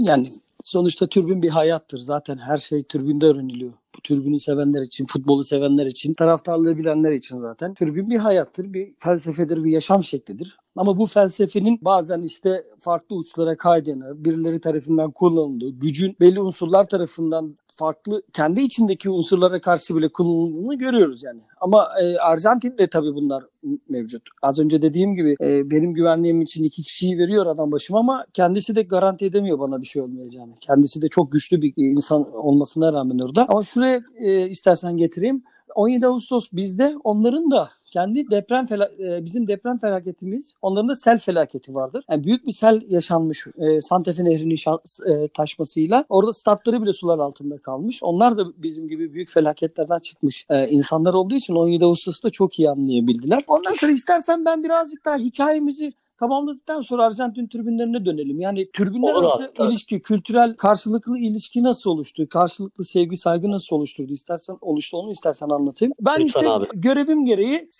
yani 0.00 0.26
sonuçta 0.62 1.06
türbün 1.06 1.42
bir 1.42 1.48
hayattır. 1.48 1.98
Zaten 1.98 2.38
her 2.38 2.56
şey 2.56 2.84
türbünde 2.84 3.26
öğreniliyor. 3.26 3.72
Bu 3.96 4.00
türbünü 4.00 4.40
sevenler 4.40 4.82
için, 4.82 5.06
futbolu 5.06 5.44
sevenler 5.44 5.86
için, 5.86 6.14
taraftarlığı 6.14 6.78
bilenler 6.78 7.12
için 7.12 7.38
zaten. 7.38 7.74
Türbün 7.74 8.10
bir 8.10 8.18
hayattır, 8.18 8.72
bir 8.72 8.94
felsefedir, 8.98 9.64
bir 9.64 9.70
yaşam 9.70 10.04
şeklidir. 10.04 10.61
Ama 10.76 10.98
bu 10.98 11.06
felsefenin 11.06 11.78
bazen 11.82 12.22
işte 12.22 12.64
farklı 12.78 13.16
uçlara 13.16 13.56
kaydığını, 13.56 14.24
birileri 14.24 14.60
tarafından 14.60 15.10
kullanıldığı, 15.10 15.70
gücün 15.70 16.16
belli 16.20 16.40
unsurlar 16.40 16.88
tarafından 16.88 17.54
farklı 17.72 18.22
kendi 18.32 18.60
içindeki 18.60 19.10
unsurlara 19.10 19.60
karşı 19.60 19.96
bile 19.96 20.08
kullanıldığını 20.08 20.74
görüyoruz 20.74 21.22
yani. 21.22 21.40
Ama 21.60 21.88
e, 22.02 22.16
Arjantin'de 22.16 22.86
tabii 22.86 23.14
bunlar 23.14 23.44
mevcut. 23.90 24.22
Az 24.42 24.58
önce 24.58 24.82
dediğim 24.82 25.14
gibi 25.14 25.36
e, 25.40 25.70
benim 25.70 25.94
güvenliğim 25.94 26.40
için 26.40 26.64
iki 26.64 26.82
kişiyi 26.82 27.18
veriyor 27.18 27.46
adam 27.46 27.72
başıma 27.72 27.98
ama 27.98 28.24
kendisi 28.32 28.76
de 28.76 28.82
garanti 28.82 29.24
edemiyor 29.24 29.58
bana 29.58 29.80
bir 29.80 29.86
şey 29.86 30.02
olmayacağını. 30.02 30.52
Kendisi 30.60 31.02
de 31.02 31.08
çok 31.08 31.32
güçlü 31.32 31.62
bir 31.62 31.72
insan 31.76 32.32
olmasına 32.34 32.92
rağmen 32.92 33.18
orada. 33.18 33.46
Ama 33.48 33.62
şuraya 33.62 34.00
e, 34.18 34.48
istersen 34.48 34.96
getireyim. 34.96 35.42
17 35.74 36.06
Ağustos 36.06 36.48
bizde 36.52 36.94
onların 37.04 37.50
da 37.50 37.70
kendi 37.92 38.30
deprem 38.30 38.64
fela- 38.64 39.16
e, 39.18 39.24
bizim 39.24 39.48
deprem 39.48 39.78
felaketimiz 39.78 40.54
onların 40.62 40.88
da 40.88 40.94
sel 40.94 41.18
felaketi 41.18 41.74
vardır. 41.74 42.04
Yani 42.10 42.24
büyük 42.24 42.46
bir 42.46 42.52
sel 42.52 42.82
yaşanmış 42.88 43.46
e, 43.58 43.80
Santa 43.80 44.10
Nehri'nin 44.22 44.54
şa- 44.54 45.24
e, 45.24 45.28
taşmasıyla. 45.28 46.04
Orada 46.08 46.32
statları 46.32 46.82
bile 46.82 46.92
sular 46.92 47.18
altında 47.18 47.58
kalmış. 47.58 48.02
Onlar 48.02 48.38
da 48.38 48.44
bizim 48.62 48.88
gibi 48.88 49.14
büyük 49.14 49.30
felaketlerden 49.30 49.98
çıkmış 49.98 50.46
e, 50.50 50.68
insanlar 50.68 51.14
olduğu 51.14 51.34
için 51.34 51.54
17 51.54 51.84
Ağustos'ta 51.84 52.30
çok 52.30 52.58
iyi 52.58 52.70
anlayabildiler. 52.70 53.44
Ondan 53.46 53.74
sonra 53.74 53.92
istersen 53.92 54.44
ben 54.44 54.64
birazcık 54.64 55.04
daha 55.04 55.16
hikayemizi 55.16 55.92
tamamladıktan 56.22 56.80
sonra 56.80 57.04
Arjantin 57.04 57.46
tribünlerine 57.46 58.04
dönelim. 58.04 58.40
Yani 58.40 58.66
tribünler 58.72 59.14
Olur 59.14 59.24
arası 59.24 59.52
abi, 59.58 59.68
ilişki, 59.68 60.00
kültürel 60.00 60.56
karşılıklı 60.56 61.18
ilişki 61.18 61.62
nasıl 61.62 61.90
oluştu? 61.90 62.28
Karşılıklı 62.28 62.84
sevgi, 62.84 63.16
saygı 63.16 63.50
nasıl 63.50 63.76
oluşturdu? 63.76 64.12
İstersen 64.12 64.56
oluştu 64.60 64.96
onu 64.96 65.10
istersen 65.10 65.48
anlatayım. 65.48 65.94
Ben 66.00 66.20
Lütfen 66.20 66.40
işte 66.40 66.50
abi. 66.50 66.66
görevim 66.74 67.24
gereği 67.24 67.70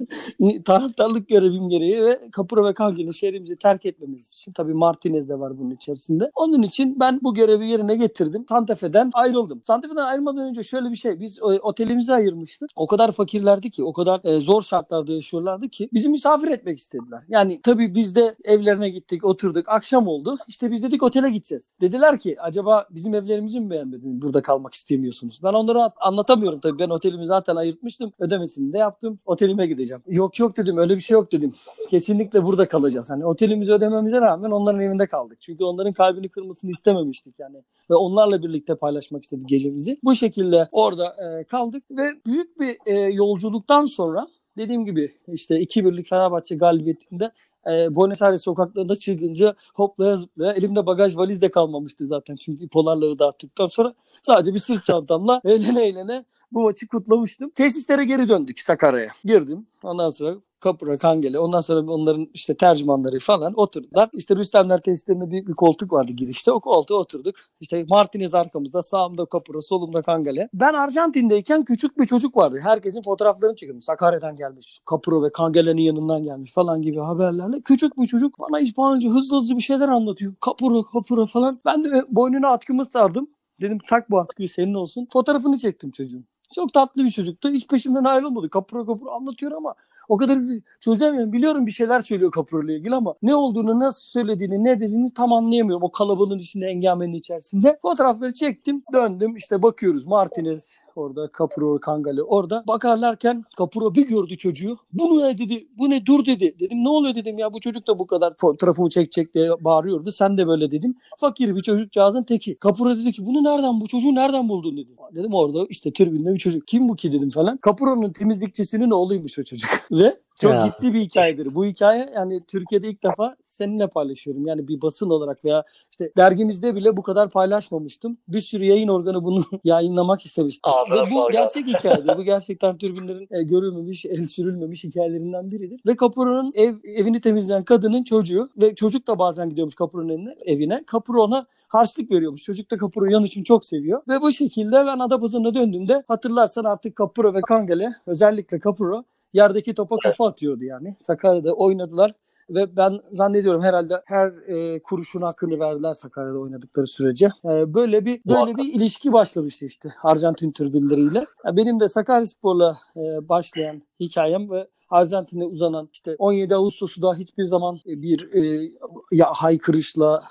taraftarlık 0.64 1.28
görevim 1.28 1.68
gereği 1.68 2.02
ve 2.02 2.30
Kapura 2.32 2.64
ve 2.64 2.74
Kangel'i 2.74 3.14
şehrimizi 3.14 3.56
terk 3.56 3.86
etmemiz 3.86 4.32
için 4.32 4.52
tabii 4.52 4.74
Martinez 4.74 5.28
de 5.28 5.38
var 5.38 5.58
bunun 5.58 5.70
içerisinde. 5.70 6.30
Onun 6.34 6.62
için 6.62 7.00
ben 7.00 7.20
bu 7.22 7.34
görevi 7.34 7.68
yerine 7.68 7.96
getirdim. 7.96 8.44
Santa 8.48 8.74
Fe'den 8.74 9.10
ayrıldım. 9.14 9.60
Santa 9.64 9.88
Fe'den 9.88 10.04
ayrılmadan 10.04 10.48
önce 10.48 10.62
şöyle 10.62 10.90
bir 10.90 10.96
şey. 10.96 11.20
Biz 11.20 11.38
e, 11.38 11.42
otelimizi 11.42 12.12
ayırmıştık. 12.12 12.70
O 12.76 12.86
kadar 12.86 13.12
fakirlerdi 13.12 13.70
ki, 13.70 13.84
o 13.84 13.92
kadar 13.92 14.20
e, 14.24 14.40
zor 14.40 14.62
şartlarda 14.62 15.12
yaşıyorlardı 15.12 15.68
ki 15.68 15.88
bizi 15.92 16.08
misafir 16.08 16.48
etmek 16.48 16.78
istediler. 16.78 17.20
Yani 17.28 17.60
tabii 17.62 17.81
biz 17.90 18.16
de 18.16 18.28
evlerine 18.44 18.88
gittik, 18.88 19.24
oturduk. 19.24 19.68
Akşam 19.68 20.08
oldu. 20.08 20.38
İşte 20.48 20.70
biz 20.70 20.82
dedik 20.82 21.02
otele 21.02 21.30
gideceğiz. 21.30 21.78
Dediler 21.80 22.20
ki 22.20 22.36
acaba 22.40 22.86
bizim 22.90 23.14
evlerimizi 23.14 23.60
mi 23.60 23.70
beğenmediniz? 23.70 24.22
Burada 24.22 24.42
kalmak 24.42 24.74
istemiyorsunuz. 24.74 25.40
Ben 25.42 25.52
onlara 25.52 25.92
anlatamıyorum 26.00 26.60
tabii. 26.60 26.78
Ben 26.78 26.88
otelimi 26.90 27.26
zaten 27.26 27.56
ayırtmıştım. 27.56 28.12
Ödemesini 28.18 28.72
de 28.72 28.78
yaptım. 28.78 29.18
Otelime 29.26 29.66
gideceğim. 29.66 30.02
Yok 30.06 30.38
yok 30.38 30.56
dedim. 30.56 30.78
Öyle 30.78 30.96
bir 30.96 31.00
şey 31.00 31.14
yok 31.14 31.32
dedim. 31.32 31.54
Kesinlikle 31.90 32.44
burada 32.44 32.68
kalacağız. 32.68 33.10
Hani 33.10 33.26
otelimizi 33.26 33.72
ödememize 33.72 34.20
rağmen 34.20 34.50
onların 34.50 34.80
evinde 34.80 35.06
kaldık. 35.06 35.40
Çünkü 35.40 35.64
onların 35.64 35.92
kalbini 35.92 36.28
kırmasını 36.28 36.70
istememiştik 36.70 37.34
yani. 37.38 37.56
Ve 37.90 37.94
onlarla 37.94 38.42
birlikte 38.42 38.74
paylaşmak 38.74 39.22
istedik 39.22 39.48
gecemizi. 39.48 39.98
Bu 40.04 40.14
şekilde 40.14 40.68
orada 40.72 41.16
e, 41.40 41.44
kaldık 41.44 41.84
ve 41.90 42.10
büyük 42.26 42.60
bir 42.60 42.76
e, 42.86 42.98
yolculuktan 42.98 43.86
sonra 43.86 44.26
dediğim 44.56 44.84
gibi 44.84 45.14
işte 45.28 45.62
2-1'lik 45.62 46.06
Fenerbahçe 46.06 46.56
galibiyetinde 46.56 47.30
e, 47.66 47.94
Buenos 47.94 48.22
Aires 48.22 48.42
sokaklarında 48.42 48.96
çılgınca 48.96 49.54
hoplaya 49.74 50.16
zıplaya 50.16 50.52
elimde 50.52 50.86
bagaj 50.86 51.16
valiz 51.16 51.42
de 51.42 51.50
kalmamıştı 51.50 52.06
zaten 52.06 52.36
çünkü 52.36 52.68
polarları 52.68 53.18
dağıttıktan 53.18 53.66
sonra 53.66 53.94
sadece 54.22 54.54
bir 54.54 54.58
sırt 54.58 54.84
çantamla 54.84 55.40
eğlene 55.44 55.86
eğlene 55.86 56.24
bu 56.52 56.62
maçı 56.62 56.86
kutlamıştım. 56.86 57.50
Tesislere 57.50 58.04
geri 58.04 58.28
döndük 58.28 58.60
Sakarya'ya. 58.60 59.10
Girdim. 59.24 59.66
Ondan 59.82 60.10
sonra 60.10 60.36
Kapıra, 60.62 60.96
Kangele. 60.96 61.38
Ondan 61.38 61.60
sonra 61.60 61.90
onların 61.92 62.28
işte 62.34 62.56
tercümanları 62.56 63.18
falan 63.18 63.52
oturdular. 63.56 64.10
İşte 64.12 64.36
Rüstemler 64.36 64.80
tesislerinde 64.80 65.30
büyük 65.30 65.48
bir 65.48 65.52
koltuk 65.52 65.92
vardı 65.92 66.12
girişte. 66.12 66.52
O 66.52 66.60
koltuğa 66.60 66.98
oturduk. 66.98 67.34
İşte 67.60 67.84
Martinez 67.88 68.34
arkamızda, 68.34 68.82
sağımda 68.82 69.24
Kapıra, 69.24 69.62
solumda 69.62 70.02
Kangele. 70.02 70.48
Ben 70.54 70.74
Arjantin'deyken 70.74 71.64
küçük 71.64 71.98
bir 71.98 72.06
çocuk 72.06 72.36
vardı. 72.36 72.60
Herkesin 72.62 73.02
fotoğraflarını 73.02 73.56
çekilmiş. 73.56 73.84
Sakarya'dan 73.84 74.36
gelmiş. 74.36 74.80
Kapıra 74.84 75.22
ve 75.22 75.32
Kangele'nin 75.32 75.82
yanından 75.82 76.22
gelmiş 76.22 76.52
falan 76.52 76.82
gibi 76.82 76.98
haberlerle. 76.98 77.60
Küçük 77.64 77.98
bir 77.98 78.06
çocuk 78.06 78.38
bana 78.38 78.60
İspanyolca 78.60 79.10
hızlı 79.10 79.36
hızlı 79.36 79.56
bir 79.56 79.62
şeyler 79.62 79.88
anlatıyor. 79.88 80.34
Kapıra, 80.40 80.82
Kapıra 80.92 81.26
falan. 81.26 81.60
Ben 81.64 81.84
de 81.84 81.88
e, 81.88 82.04
boynuna 82.08 82.48
atkımı 82.48 82.86
sardım. 82.86 83.30
Dedim 83.60 83.78
tak 83.88 84.10
bu 84.10 84.18
atkıyı 84.18 84.48
senin 84.48 84.74
olsun. 84.74 85.08
Fotoğrafını 85.12 85.58
çektim 85.58 85.90
çocuğun. 85.90 86.24
Çok 86.54 86.72
tatlı 86.72 87.04
bir 87.04 87.10
çocuktu. 87.10 87.50
Hiç 87.50 87.66
peşimden 87.66 88.04
ayrılmadı. 88.04 88.50
Kapıra 88.50 88.86
kapıra 88.86 89.10
anlatıyor 89.10 89.52
ama 89.52 89.74
o 90.08 90.16
kadar 90.16 90.36
hızlı 90.36 90.60
çözemiyorum. 90.80 91.32
Biliyorum 91.32 91.66
bir 91.66 91.70
şeyler 91.70 92.00
söylüyor 92.00 92.30
Kapıra 92.30 92.64
ile 92.64 92.76
ilgili 92.76 92.94
ama 92.94 93.14
ne 93.22 93.34
olduğunu, 93.34 93.80
nasıl 93.80 94.02
söylediğini, 94.02 94.64
ne 94.64 94.80
dediğini 94.80 95.14
tam 95.14 95.32
anlayamıyorum. 95.32 95.82
O 95.82 95.90
kalabalığın 95.90 96.38
içinde, 96.38 96.66
engamenin 96.66 97.12
içerisinde. 97.12 97.78
Fotoğrafları 97.82 98.34
çektim, 98.34 98.82
döndüm. 98.92 99.36
İşte 99.36 99.62
bakıyoruz 99.62 100.06
Martinez 100.06 100.81
orada, 100.96 101.28
Kapuro, 101.32 101.80
Kangale 101.80 102.22
orada. 102.22 102.64
Bakarlarken 102.68 103.44
Kapuro 103.56 103.94
bir 103.94 104.08
gördü 104.08 104.36
çocuğu. 104.36 104.78
Bu 104.92 105.18
ne 105.18 105.38
dedi, 105.38 105.68
bu 105.78 105.90
ne 105.90 106.06
dur 106.06 106.26
dedi. 106.26 106.56
Dedim 106.60 106.84
ne 106.84 106.88
oluyor 106.88 107.14
dedim 107.14 107.38
ya 107.38 107.52
bu 107.52 107.60
çocuk 107.60 107.86
da 107.86 107.98
bu 107.98 108.06
kadar 108.06 108.34
fotoğrafımı 108.40 108.90
çekecek 108.90 109.34
diye 109.34 109.50
bağırıyordu. 109.60 110.10
Sen 110.10 110.38
de 110.38 110.46
böyle 110.46 110.70
dedim. 110.70 110.94
Fakir 111.18 111.56
bir 111.56 111.62
çocukcağızın 111.62 112.22
teki. 112.22 112.54
Kapuro 112.54 112.96
dedi 112.96 113.12
ki 113.12 113.26
bunu 113.26 113.44
nereden, 113.44 113.80
bu 113.80 113.86
çocuğu 113.86 114.14
nereden 114.14 114.48
buldun 114.48 114.76
dedi. 114.76 114.90
Dedim 115.14 115.34
orada 115.34 115.66
işte 115.68 115.92
tribünde 115.92 116.34
bir 116.34 116.38
çocuk. 116.38 116.66
Kim 116.66 116.88
bu 116.88 116.96
ki 116.96 117.12
dedim 117.12 117.30
falan. 117.30 117.56
Kapuro'nun 117.56 118.12
temizlikçisinin 118.12 118.90
oğluymuş 118.90 119.38
o 119.38 119.44
çocuk. 119.44 119.70
Ve 119.90 120.20
çok 120.42 120.52
Ya. 120.52 120.60
ciddi 120.60 120.94
bir 120.94 121.00
hikayedir. 121.00 121.54
Bu 121.54 121.64
hikaye 121.64 122.10
yani 122.14 122.44
Türkiye'de 122.46 122.88
ilk 122.88 123.02
defa 123.02 123.36
seninle 123.42 123.86
paylaşıyorum. 123.86 124.46
Yani 124.46 124.68
bir 124.68 124.82
basın 124.82 125.10
olarak 125.10 125.44
veya 125.44 125.64
işte 125.90 126.12
dergimizde 126.16 126.74
bile 126.74 126.96
bu 126.96 127.02
kadar 127.02 127.30
paylaşmamıştım. 127.30 128.18
Bir 128.28 128.40
sürü 128.40 128.64
yayın 128.64 128.88
organı 128.88 129.24
bunu 129.24 129.44
yayınlamak 129.64 130.24
istemişti. 130.24 130.60
Ağzına 130.64 131.02
Ve 131.02 131.04
bu 131.14 131.30
gerçek 131.32 131.66
hikayedir. 131.66 132.16
Bu 132.18 132.22
gerçekten 132.22 132.78
türbünlerin 132.78 133.28
e, 133.30 133.42
görülmemiş, 133.42 134.06
el 134.06 134.26
sürülmemiş 134.26 134.84
hikayelerinden 134.84 135.50
biridir. 135.50 135.80
Ve 135.86 135.96
Kapuro'nun 135.96 136.52
ev, 136.54 136.74
evini 136.84 137.20
temizleyen 137.20 137.62
kadının 137.64 138.04
çocuğu 138.04 138.50
ve 138.62 138.74
çocuk 138.74 139.06
da 139.06 139.18
bazen 139.18 139.48
gidiyormuş 139.48 139.74
Kapuro'nun 139.74 140.08
evine, 140.08 140.34
evine. 140.46 140.84
Kapuro 140.86 141.22
ona 141.22 141.46
harçlık 141.68 142.10
veriyormuş. 142.10 142.42
Çocuk 142.42 142.70
da 142.70 142.76
Kapuro 142.76 143.04
yan 143.04 143.24
için 143.24 143.42
çok 143.44 143.64
seviyor. 143.64 144.02
Ve 144.08 144.20
bu 144.22 144.32
şekilde 144.32 144.86
ben 144.86 144.98
Adapazarı'na 144.98 145.54
döndüğümde 145.54 146.02
hatırlarsan 146.08 146.64
artık 146.64 146.96
Kapuro 146.96 147.34
ve 147.34 147.40
Kangele 147.40 147.90
özellikle 148.06 148.58
Kapuro 148.60 149.04
yerdeki 149.32 149.74
topa 149.74 149.96
kafa 150.02 150.26
atıyordu 150.26 150.64
yani. 150.64 150.96
Sakarya'da 151.00 151.52
oynadılar. 151.52 152.14
Ve 152.50 152.76
ben 152.76 153.00
zannediyorum 153.12 153.62
herhalde 153.62 154.02
her 154.04 154.28
e, 154.28 154.82
kuruşun 154.82 155.22
hakkını 155.22 155.60
verdiler 155.60 155.94
Sakarya'da 155.94 156.38
oynadıkları 156.38 156.86
sürece. 156.86 157.26
E, 157.44 157.74
böyle 157.74 158.04
bir 158.04 158.20
böyle 158.26 158.38
Muhakkak. 158.38 158.58
bir 158.58 158.74
ilişki 158.74 159.12
başlamıştı 159.12 159.64
işte 159.64 159.88
Arjantin 160.02 160.52
türbinleriyle. 160.52 161.24
Benim 161.52 161.80
de 161.80 161.88
Sakaryaspor'la 161.88 162.76
e, 162.96 163.28
başlayan 163.28 163.82
hikayem 164.00 164.50
ve 164.50 164.68
Arjantin'e 164.90 165.44
uzanan 165.44 165.88
işte 165.92 166.16
17 166.18 166.54
Ağustos'u 166.54 167.02
da 167.02 167.14
hiçbir 167.14 167.44
zaman 167.44 167.78
e, 167.86 168.02
bir 168.02 168.32
e, 168.32 168.70
ya 169.12 169.26
haykırışla 169.26 170.22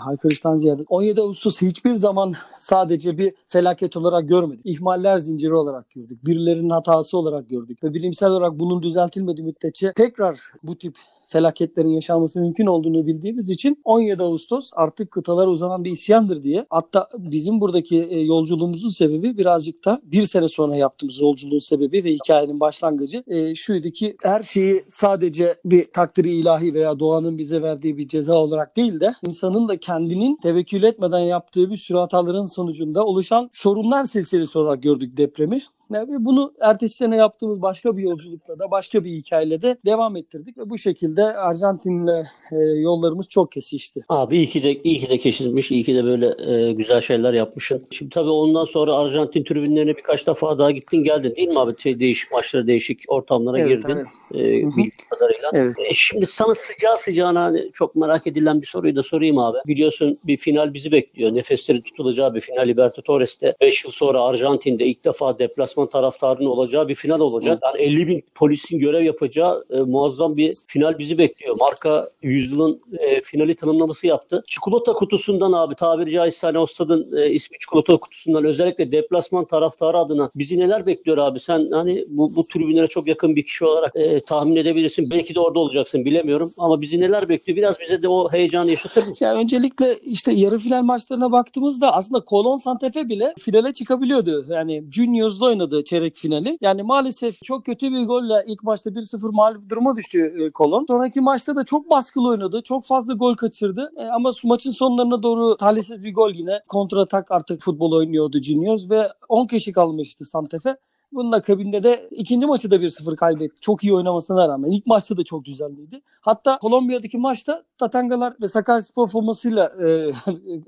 haykırıştan 0.00 0.58
ziyade 0.58 0.82
17 0.88 1.20
Ağustos'u 1.20 1.66
hiçbir 1.66 1.94
zaman 1.94 2.34
sadece 2.58 3.18
bir 3.18 3.34
felaket 3.46 3.96
olarak 3.96 4.28
görmedik. 4.28 4.66
İhmaller 4.66 5.18
zinciri 5.18 5.54
olarak 5.54 5.90
gördük. 5.90 6.26
Birilerinin 6.26 6.70
hatası 6.70 7.18
olarak 7.18 7.48
gördük. 7.48 7.84
Ve 7.84 7.94
bilimsel 7.94 8.30
olarak 8.30 8.58
bunun 8.58 8.82
düzeltilmediği 8.82 9.46
müddetçe 9.46 9.92
tekrar 9.92 10.40
bu 10.62 10.78
tip 10.78 10.96
felaketlerin 11.26 11.88
yaşanması 11.88 12.40
mümkün 12.40 12.66
olduğunu 12.66 13.06
bildiğimiz 13.06 13.50
için 13.50 13.80
17 13.84 14.22
Ağustos 14.22 14.70
artık 14.74 15.10
kıtalara 15.10 15.50
uzanan 15.50 15.84
bir 15.84 15.90
isyandır 15.90 16.42
diye. 16.42 16.66
Hatta 16.70 17.08
bizim 17.18 17.60
buradaki 17.60 18.02
e, 18.02 18.20
yolculuğumuzun 18.20 18.88
sebebi 18.88 19.38
birazcık 19.38 19.84
da 19.84 20.00
bir 20.02 20.22
sene 20.22 20.48
sonra 20.48 20.76
yaptığımız 20.76 21.20
yolculuğun 21.20 21.58
sebebi 21.58 22.04
ve 22.04 22.12
hikayenin 22.12 22.60
başlangıcı 22.60 23.22
e, 23.26 23.54
şuydu 23.54 23.90
ki 23.90 24.16
her 24.22 24.42
şeyi 24.42 24.84
sadece 24.88 25.54
bir 25.64 25.92
takdiri 25.92 26.32
ilahi 26.32 26.74
veya 26.74 26.98
doğanın 26.98 27.38
bize 27.38 27.62
verdiği 27.62 27.98
bir 27.98 28.08
ceza 28.08 28.34
olarak 28.34 28.76
değil 28.76 29.00
de 29.00 29.14
insanın 29.26 29.68
da 29.68 29.76
kendinin 29.76 30.36
tevekkül 30.42 30.82
etmeden 30.82 31.18
yaptığı 31.18 31.70
bir 31.70 31.76
sürü 31.76 31.98
hataların 31.98 32.44
sonucunda 32.44 33.04
oluşan 33.04 33.48
sorunlar 33.52 34.04
silsilesi 34.04 34.58
olarak 34.58 34.82
gördük 34.82 35.16
depremi. 35.16 35.62
Ve 35.90 36.24
bunu 36.24 36.52
ertesi 36.60 36.96
sene 36.96 37.16
yaptığımız 37.16 37.62
başka 37.62 37.96
bir 37.96 38.02
yolculukla 38.02 38.58
da 38.58 38.70
başka 38.70 39.04
bir 39.04 39.10
hikayeyle 39.10 39.62
de 39.62 39.76
devam 39.86 40.16
ettirdik 40.16 40.58
ve 40.58 40.70
bu 40.70 40.78
şekilde 40.78 41.24
Arjantin'le 41.24 42.24
e, 42.52 42.56
yollarımız 42.56 43.28
çok 43.28 43.52
kesişti. 43.52 44.04
Abi 44.08 44.36
iyi 44.36 44.46
ki 44.46 44.62
de 44.62 44.74
iyi 44.82 45.00
ki 45.00 45.08
de 45.10 45.18
kesilmiş, 45.18 45.70
iyi 45.70 45.84
ki 45.84 45.94
de 45.94 46.04
böyle 46.04 46.34
e, 46.52 46.72
güzel 46.72 47.00
şeyler 47.00 47.32
yapmışsın. 47.32 47.82
Şimdi 47.90 48.10
tabii 48.10 48.30
ondan 48.30 48.64
sonra 48.64 48.94
Arjantin 48.94 49.44
tribünlerine 49.44 49.96
birkaç 49.96 50.26
defa 50.26 50.58
daha 50.58 50.70
gittin 50.70 51.02
geldin 51.02 51.36
değil 51.36 51.48
mi 51.48 51.60
abi? 51.60 51.80
Şey, 51.80 52.00
değişik 52.00 52.32
maçlara, 52.32 52.66
değişik 52.66 53.02
ortamlara 53.08 53.58
Evet, 53.58 53.68
girdin. 53.68 53.96
evet. 53.96 54.06
E, 54.34 54.38
bildiğim 54.54 54.90
kadarıyla. 55.10 55.50
Evet. 55.54 55.76
E, 55.90 55.92
şimdi 55.92 56.26
sana 56.26 56.54
sıcağı 56.54 56.98
sıcağına 56.98 57.42
hani 57.42 57.70
çok 57.72 57.96
merak 57.96 58.26
edilen 58.26 58.62
bir 58.62 58.66
soruyu 58.66 58.96
da 58.96 59.02
sorayım 59.02 59.38
abi. 59.38 59.58
Biliyorsun 59.66 60.18
bir 60.24 60.36
final 60.36 60.74
bizi 60.74 60.92
bekliyor. 60.92 61.34
Nefesleri 61.34 61.82
tutulacağı 61.82 62.34
bir 62.34 62.40
final 62.40 62.68
Libertadores'te. 62.68 63.54
5 63.60 63.84
yıl 63.84 63.90
sonra 63.92 64.22
Arjantin'de 64.22 64.84
ilk 64.84 65.04
defa 65.04 65.38
deplasman 65.76 65.86
taraftarının 65.86 66.46
olacağı 66.46 66.88
bir 66.88 66.94
final 66.94 67.20
olacak. 67.20 67.58
Yani 67.62 67.82
50 67.82 68.06
bin 68.06 68.24
polisin 68.34 68.78
görev 68.78 69.02
yapacağı 69.02 69.64
e, 69.70 69.80
muazzam 69.80 70.36
bir 70.36 70.52
final 70.68 70.98
bizi 70.98 71.18
bekliyor. 71.18 71.56
Marka 71.56 72.08
yüzyılın 72.22 72.80
e, 72.98 73.20
finali 73.20 73.54
tanımlaması 73.54 74.06
yaptı. 74.06 74.44
Çikolata 74.46 74.92
kutusundan 74.92 75.52
abi 75.52 75.74
tabiri 75.74 76.10
caizse 76.10 76.46
hani 76.46 76.58
o 76.58 76.66
stadın 76.66 77.16
e, 77.16 77.30
ismi 77.30 77.58
çikolata 77.58 77.96
kutusundan 77.96 78.44
özellikle 78.44 78.92
deplasman 78.92 79.44
taraftarı 79.44 79.98
adına 79.98 80.30
bizi 80.34 80.58
neler 80.58 80.86
bekliyor 80.86 81.18
abi? 81.18 81.40
Sen 81.40 81.70
hani 81.70 82.04
bu, 82.08 82.36
bu 82.36 82.42
tribünlere 82.42 82.86
çok 82.86 83.06
yakın 83.06 83.36
bir 83.36 83.42
kişi 83.42 83.64
olarak 83.64 83.96
e, 83.96 84.20
tahmin 84.20 84.56
edebilirsin. 84.56 85.10
Belki 85.10 85.34
de 85.34 85.40
orada 85.40 85.58
olacaksın 85.58 86.04
bilemiyorum. 86.04 86.50
Ama 86.58 86.80
bizi 86.80 87.00
neler 87.00 87.28
bekliyor? 87.28 87.56
Biraz 87.56 87.80
bize 87.80 88.02
de 88.02 88.08
o 88.08 88.32
heyecanı 88.32 88.70
yaşatır 88.70 89.06
mısın? 89.06 89.24
Ya 89.24 89.34
öncelikle 89.34 89.98
işte 89.98 90.32
yarı 90.32 90.58
final 90.58 90.82
maçlarına 90.82 91.32
baktığımızda 91.32 91.94
aslında 91.94 92.24
Colon 92.30 92.58
Santa 92.58 92.90
Fe 92.90 93.08
bile 93.08 93.34
finale 93.38 93.72
çıkabiliyordu. 93.72 94.46
Yani 94.48 94.84
Junior'da 94.92 95.44
oynadı 95.44 95.65
çeyrek 95.84 96.16
finali. 96.16 96.58
Yani 96.60 96.82
maalesef 96.82 97.42
çok 97.44 97.66
kötü 97.66 97.92
bir 97.92 98.04
golle 98.06 98.44
ilk 98.46 98.62
maçta 98.62 98.90
1-0 98.90 99.32
mağlup 99.32 99.70
duruma 99.70 99.96
düştü 99.96 100.34
e, 100.38 100.50
Colon. 100.50 100.84
Sonraki 100.88 101.20
maçta 101.20 101.56
da 101.56 101.64
çok 101.64 101.90
baskılı 101.90 102.28
oynadı. 102.28 102.62
Çok 102.64 102.84
fazla 102.84 103.14
gol 103.14 103.34
kaçırdı. 103.34 103.92
E, 103.96 104.04
ama 104.04 104.30
maçın 104.44 104.70
sonlarına 104.70 105.22
doğru 105.22 105.56
talihsiz 105.56 106.04
bir 106.04 106.14
gol 106.14 106.30
yine. 106.30 106.60
Kontratak 106.68 107.30
artık 107.30 107.60
futbol 107.60 107.92
oynuyordu 107.92 108.38
Juniors 108.38 108.90
ve 108.90 109.08
10 109.28 109.46
kişi 109.46 109.72
kalmıştı 109.72 110.24
Santa 110.24 110.58
Fe. 110.58 110.76
Bunun 111.12 111.32
akabinde 111.32 111.82
de 111.82 112.08
ikinci 112.10 112.46
maçı 112.46 112.70
da 112.70 112.76
1-0 112.76 113.16
kaybetti. 113.16 113.60
Çok 113.60 113.84
iyi 113.84 113.94
oynamasına 113.94 114.48
rağmen. 114.48 114.70
İlk 114.70 114.86
maçta 114.86 115.16
da 115.16 115.24
çok 115.24 115.44
düzenliydi. 115.44 116.00
Hatta 116.20 116.58
Kolombiya'daki 116.58 117.18
maçta 117.18 117.62
Tatangalar 117.78 118.34
ve 118.42 118.48
Sakaryaspor 118.48 119.08
formasıyla 119.08 119.70
e, 119.86 120.10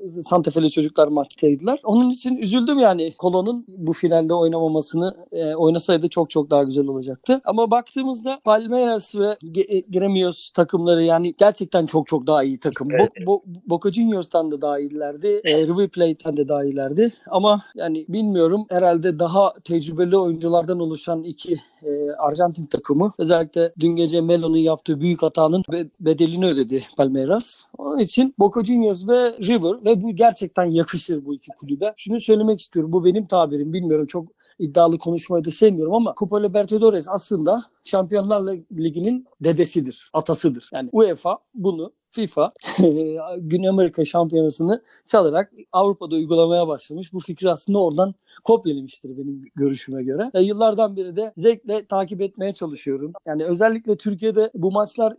Santa 0.23 0.51
Fe'li 0.51 0.71
çocuklar 0.71 1.09
maçtaydılar. 1.09 1.81
Onun 1.85 2.11
için 2.11 2.37
üzüldüm 2.37 2.79
yani 2.79 3.13
Kolon'un 3.19 3.65
bu 3.69 3.93
finalde 3.93 4.35
oynamamasını 4.35 5.17
e, 5.33 5.55
oynasaydı 5.55 6.09
çok 6.09 6.31
çok 6.31 6.51
daha 6.51 6.63
güzel 6.63 6.87
olacaktı. 6.87 7.41
Ama 7.45 7.71
baktığımızda 7.71 8.41
Palmeiras 8.45 9.15
ve 9.15 9.37
e, 9.69 9.81
Gremios 9.81 10.51
takımları 10.51 11.03
yani 11.03 11.35
gerçekten 11.39 11.87
çok 11.87 12.07
çok 12.07 12.27
daha 12.27 12.43
iyi 12.45 12.59
takım. 12.61 12.89
Evet. 12.93 13.13
Bo- 13.17 13.27
Bo- 13.27 13.61
Boca 13.67 13.93
Juniors'tan 13.93 14.51
da 14.51 14.63
daha 14.63 14.79
iyilerdi. 14.79 15.41
E, 15.45 15.67
River 15.67 15.89
Plate'ten 15.89 16.37
de 16.37 16.49
daha 16.49 16.65
iyilerdi. 16.65 17.13
Ama 17.31 17.61
yani 17.75 18.05
bilmiyorum 18.09 18.67
herhalde 18.71 19.19
daha 19.19 19.53
tecrübeli 19.65 20.17
oyunculardan 20.39 20.81
oluşan 20.81 21.23
iki 21.23 21.57
e, 21.83 22.11
Arjantin 22.19 22.67
takımı 22.67 23.13
özellikle 23.19 23.71
dün 23.81 23.97
gece 23.97 24.21
Melo'nun 24.21 24.57
yaptığı 24.57 25.01
büyük 25.01 25.23
hatanın 25.23 25.63
be- 25.73 25.91
bedelini 26.01 26.47
ödedi 26.47 26.85
Palmeiras. 26.97 27.65
Onun 27.79 27.99
için 27.99 28.35
Boca 28.39 28.65
Juniors 28.65 29.09
ve 29.09 29.33
River 29.39 29.85
ve 29.85 30.03
bu 30.03 30.11
gerçekten 30.11 30.65
yakışır 30.65 31.25
bu 31.25 31.35
iki 31.35 31.51
kulübe. 31.61 31.95
Şunu 31.97 32.21
söylemek 32.21 32.61
istiyorum. 32.61 32.93
Bu 32.93 33.05
benim 33.05 33.27
tabirim. 33.27 33.73
Bilmiyorum 33.73 34.07
çok 34.07 34.29
iddialı 34.59 34.99
konuşmayı 34.99 35.45
da 35.45 35.51
sevmiyorum 35.51 35.95
ama 35.95 36.15
Copa 36.19 36.41
Libertadores 36.41 37.09
aslında 37.09 37.63
Şampiyonlar 37.85 38.57
Ligi'nin 38.73 39.27
dedesidir, 39.41 40.11
atasıdır. 40.13 40.71
Yani 40.73 40.89
UEFA 40.93 41.39
bunu 41.55 41.93
FIFA 42.11 42.53
Güney 43.39 43.69
Amerika 43.69 44.05
Şampiyonası'nı 44.05 44.83
çalarak 45.07 45.53
Avrupa'da 45.73 46.15
uygulamaya 46.15 46.69
başlamış. 46.69 47.13
Bu 47.13 47.21
fikri 47.21 47.51
aslında 47.51 47.79
oradan 47.79 48.15
kopyalamıştır 48.45 49.19
benim 49.19 49.45
görüşüme 49.57 50.03
göre. 50.03 50.31
E, 50.35 50.41
yıllardan 50.41 50.97
beri 50.97 51.17
de 51.17 51.33
zevkle 51.37 51.85
takip 51.85 52.21
etmeye 52.21 52.53
çalışıyorum. 52.53 53.13
Yani 53.27 53.45
özellikle 53.45 53.97
Türkiye'de 53.97 54.51
bu 54.55 54.73
maçlar 54.73 55.13